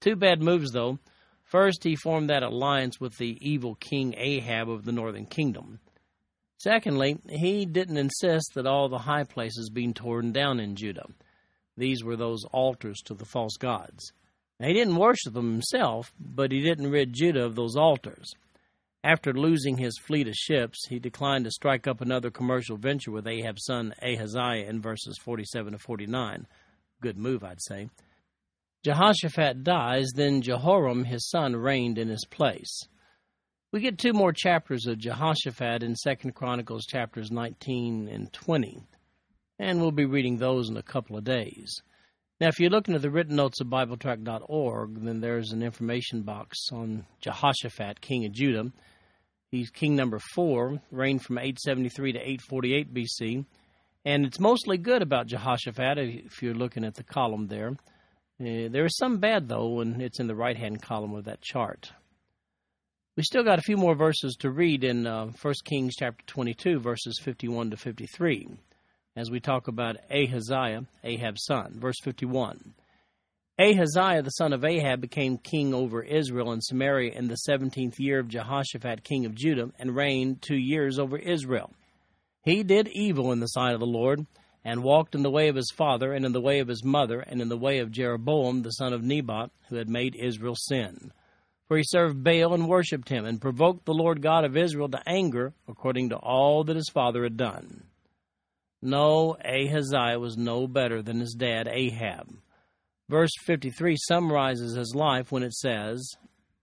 Two 0.00 0.14
bad 0.14 0.40
moves, 0.40 0.70
though. 0.70 0.98
First, 1.42 1.82
he 1.82 1.96
formed 1.96 2.30
that 2.30 2.42
alliance 2.42 3.00
with 3.00 3.16
the 3.16 3.36
evil 3.40 3.74
king 3.74 4.14
Ahab 4.16 4.70
of 4.70 4.84
the 4.84 4.92
northern 4.92 5.26
kingdom. 5.26 5.80
Secondly, 6.58 7.18
he 7.28 7.66
didn't 7.66 7.98
insist 7.98 8.52
that 8.54 8.66
all 8.66 8.88
the 8.88 8.98
high 8.98 9.24
places 9.24 9.70
be 9.70 9.92
torn 9.92 10.32
down 10.32 10.58
in 10.58 10.74
Judah. 10.74 11.06
These 11.76 12.02
were 12.02 12.16
those 12.16 12.44
altars 12.46 12.98
to 13.04 13.14
the 13.14 13.26
false 13.26 13.56
gods. 13.58 14.12
Now, 14.58 14.68
he 14.68 14.72
didn't 14.72 14.96
worship 14.96 15.34
them 15.34 15.52
himself, 15.52 16.12
but 16.18 16.50
he 16.50 16.62
didn't 16.62 16.90
rid 16.90 17.12
Judah 17.12 17.44
of 17.44 17.56
those 17.56 17.76
altars. 17.76 18.32
After 19.04 19.32
losing 19.32 19.76
his 19.76 19.98
fleet 19.98 20.26
of 20.26 20.34
ships, 20.34 20.86
he 20.88 20.98
declined 20.98 21.44
to 21.44 21.50
strike 21.50 21.86
up 21.86 22.00
another 22.00 22.30
commercial 22.30 22.76
venture 22.76 23.12
with 23.12 23.28
Ahab's 23.28 23.64
son 23.64 23.94
Ahaziah 24.02 24.66
in 24.66 24.80
verses 24.80 25.18
47 25.22 25.74
to 25.74 25.78
49. 25.78 26.46
Good 27.02 27.18
move, 27.18 27.44
I'd 27.44 27.62
say. 27.62 27.88
Jehoshaphat 28.82 29.62
dies, 29.62 30.06
then 30.14 30.42
Jehoram, 30.42 31.04
his 31.04 31.28
son, 31.28 31.54
reigned 31.54 31.98
in 31.98 32.08
his 32.08 32.24
place. 32.30 32.88
We 33.72 33.80
get 33.80 33.98
two 33.98 34.12
more 34.12 34.32
chapters 34.32 34.86
of 34.86 34.98
Jehoshaphat 34.98 35.82
in 35.82 35.96
Second 35.96 36.36
Chronicles 36.36 36.86
chapters 36.86 37.32
19 37.32 38.08
and 38.08 38.32
20, 38.32 38.86
and 39.58 39.80
we'll 39.80 39.90
be 39.90 40.04
reading 40.04 40.38
those 40.38 40.70
in 40.70 40.76
a 40.76 40.82
couple 40.84 41.16
of 41.16 41.24
days. 41.24 41.82
Now, 42.40 42.46
if 42.46 42.60
you're 42.60 42.70
looking 42.70 42.94
at 42.94 43.02
the 43.02 43.10
written 43.10 43.34
notes 43.34 43.60
of 43.60 43.66
BibleTrack.org, 43.66 45.02
then 45.02 45.20
there's 45.20 45.50
an 45.50 45.64
information 45.64 46.22
box 46.22 46.68
on 46.70 47.06
Jehoshaphat, 47.20 48.00
king 48.00 48.24
of 48.24 48.32
Judah. 48.32 48.70
He's 49.50 49.70
king 49.70 49.96
number 49.96 50.20
four, 50.34 50.80
reigned 50.92 51.24
from 51.24 51.38
873 51.38 52.12
to 52.12 52.18
848 52.20 52.94
BC, 52.94 53.46
and 54.04 54.24
it's 54.24 54.38
mostly 54.38 54.78
good 54.78 55.02
about 55.02 55.26
Jehoshaphat 55.26 55.98
if 55.98 56.40
you're 56.40 56.54
looking 56.54 56.84
at 56.84 56.94
the 56.94 57.04
column 57.04 57.48
there. 57.48 57.70
Uh, 58.40 58.68
there 58.70 58.84
is 58.84 58.96
some 58.96 59.18
bad, 59.18 59.48
though, 59.48 59.80
and 59.80 60.00
it's 60.00 60.20
in 60.20 60.28
the 60.28 60.36
right 60.36 60.56
hand 60.56 60.82
column 60.82 61.14
of 61.14 61.24
that 61.24 61.42
chart. 61.42 61.90
We 63.16 63.22
still 63.22 63.44
got 63.44 63.58
a 63.58 63.62
few 63.62 63.78
more 63.78 63.94
verses 63.94 64.36
to 64.40 64.50
read 64.50 64.84
in 64.84 65.06
uh, 65.06 65.28
1 65.40 65.54
Kings 65.64 65.94
chapter 65.96 66.22
22, 66.26 66.80
verses 66.80 67.18
51 67.18 67.70
to 67.70 67.76
53, 67.78 68.46
as 69.16 69.30
we 69.30 69.40
talk 69.40 69.68
about 69.68 69.96
Ahaziah, 70.10 70.84
Ahab's 71.02 71.46
son. 71.46 71.78
Verse 71.80 71.98
51. 72.02 72.74
Ahaziah, 73.58 74.20
the 74.20 74.28
son 74.28 74.52
of 74.52 74.66
Ahab, 74.66 75.00
became 75.00 75.38
king 75.38 75.72
over 75.72 76.02
Israel 76.02 76.52
and 76.52 76.62
Samaria 76.62 77.12
in 77.14 77.28
the 77.28 77.36
seventeenth 77.36 77.98
year 77.98 78.18
of 78.18 78.28
Jehoshaphat, 78.28 79.02
king 79.02 79.24
of 79.24 79.34
Judah, 79.34 79.70
and 79.78 79.96
reigned 79.96 80.42
two 80.42 80.58
years 80.58 80.98
over 80.98 81.16
Israel. 81.16 81.72
He 82.42 82.62
did 82.64 82.86
evil 82.88 83.32
in 83.32 83.40
the 83.40 83.46
sight 83.46 83.72
of 83.72 83.80
the 83.80 83.86
Lord, 83.86 84.26
and 84.62 84.82
walked 84.82 85.14
in 85.14 85.22
the 85.22 85.30
way 85.30 85.48
of 85.48 85.56
his 85.56 85.72
father, 85.74 86.12
and 86.12 86.26
in 86.26 86.32
the 86.32 86.40
way 86.42 86.58
of 86.58 86.68
his 86.68 86.84
mother, 86.84 87.20
and 87.20 87.40
in 87.40 87.48
the 87.48 87.56
way 87.56 87.78
of 87.78 87.90
Jeroboam, 87.90 88.60
the 88.60 88.72
son 88.72 88.92
of 88.92 89.02
Nebat, 89.02 89.52
who 89.70 89.76
had 89.76 89.88
made 89.88 90.14
Israel 90.16 90.54
sin. 90.54 91.12
For 91.68 91.76
he 91.76 91.82
served 91.84 92.22
Baal 92.22 92.54
and 92.54 92.68
worshipped 92.68 93.08
him, 93.08 93.24
and 93.24 93.40
provoked 93.40 93.84
the 93.84 93.94
Lord 93.94 94.22
God 94.22 94.44
of 94.44 94.56
Israel 94.56 94.88
to 94.88 95.02
anger, 95.06 95.52
according 95.66 96.10
to 96.10 96.16
all 96.16 96.62
that 96.64 96.76
his 96.76 96.88
father 96.92 97.24
had 97.24 97.36
done. 97.36 97.84
No, 98.80 99.36
Ahaziah 99.44 100.20
was 100.20 100.36
no 100.36 100.68
better 100.68 101.02
than 101.02 101.18
his 101.18 101.34
dad 101.34 101.66
Ahab. 101.66 102.28
Verse 103.08 103.32
53 103.46 103.96
summarizes 104.08 104.76
his 104.76 104.94
life 104.94 105.32
when 105.32 105.42
it 105.42 105.54
says, 105.54 106.08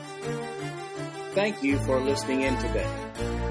Thank 1.36 1.62
you 1.62 1.78
for 1.78 2.00
listening 2.00 2.42
in 2.42 2.58
today. 2.58 3.51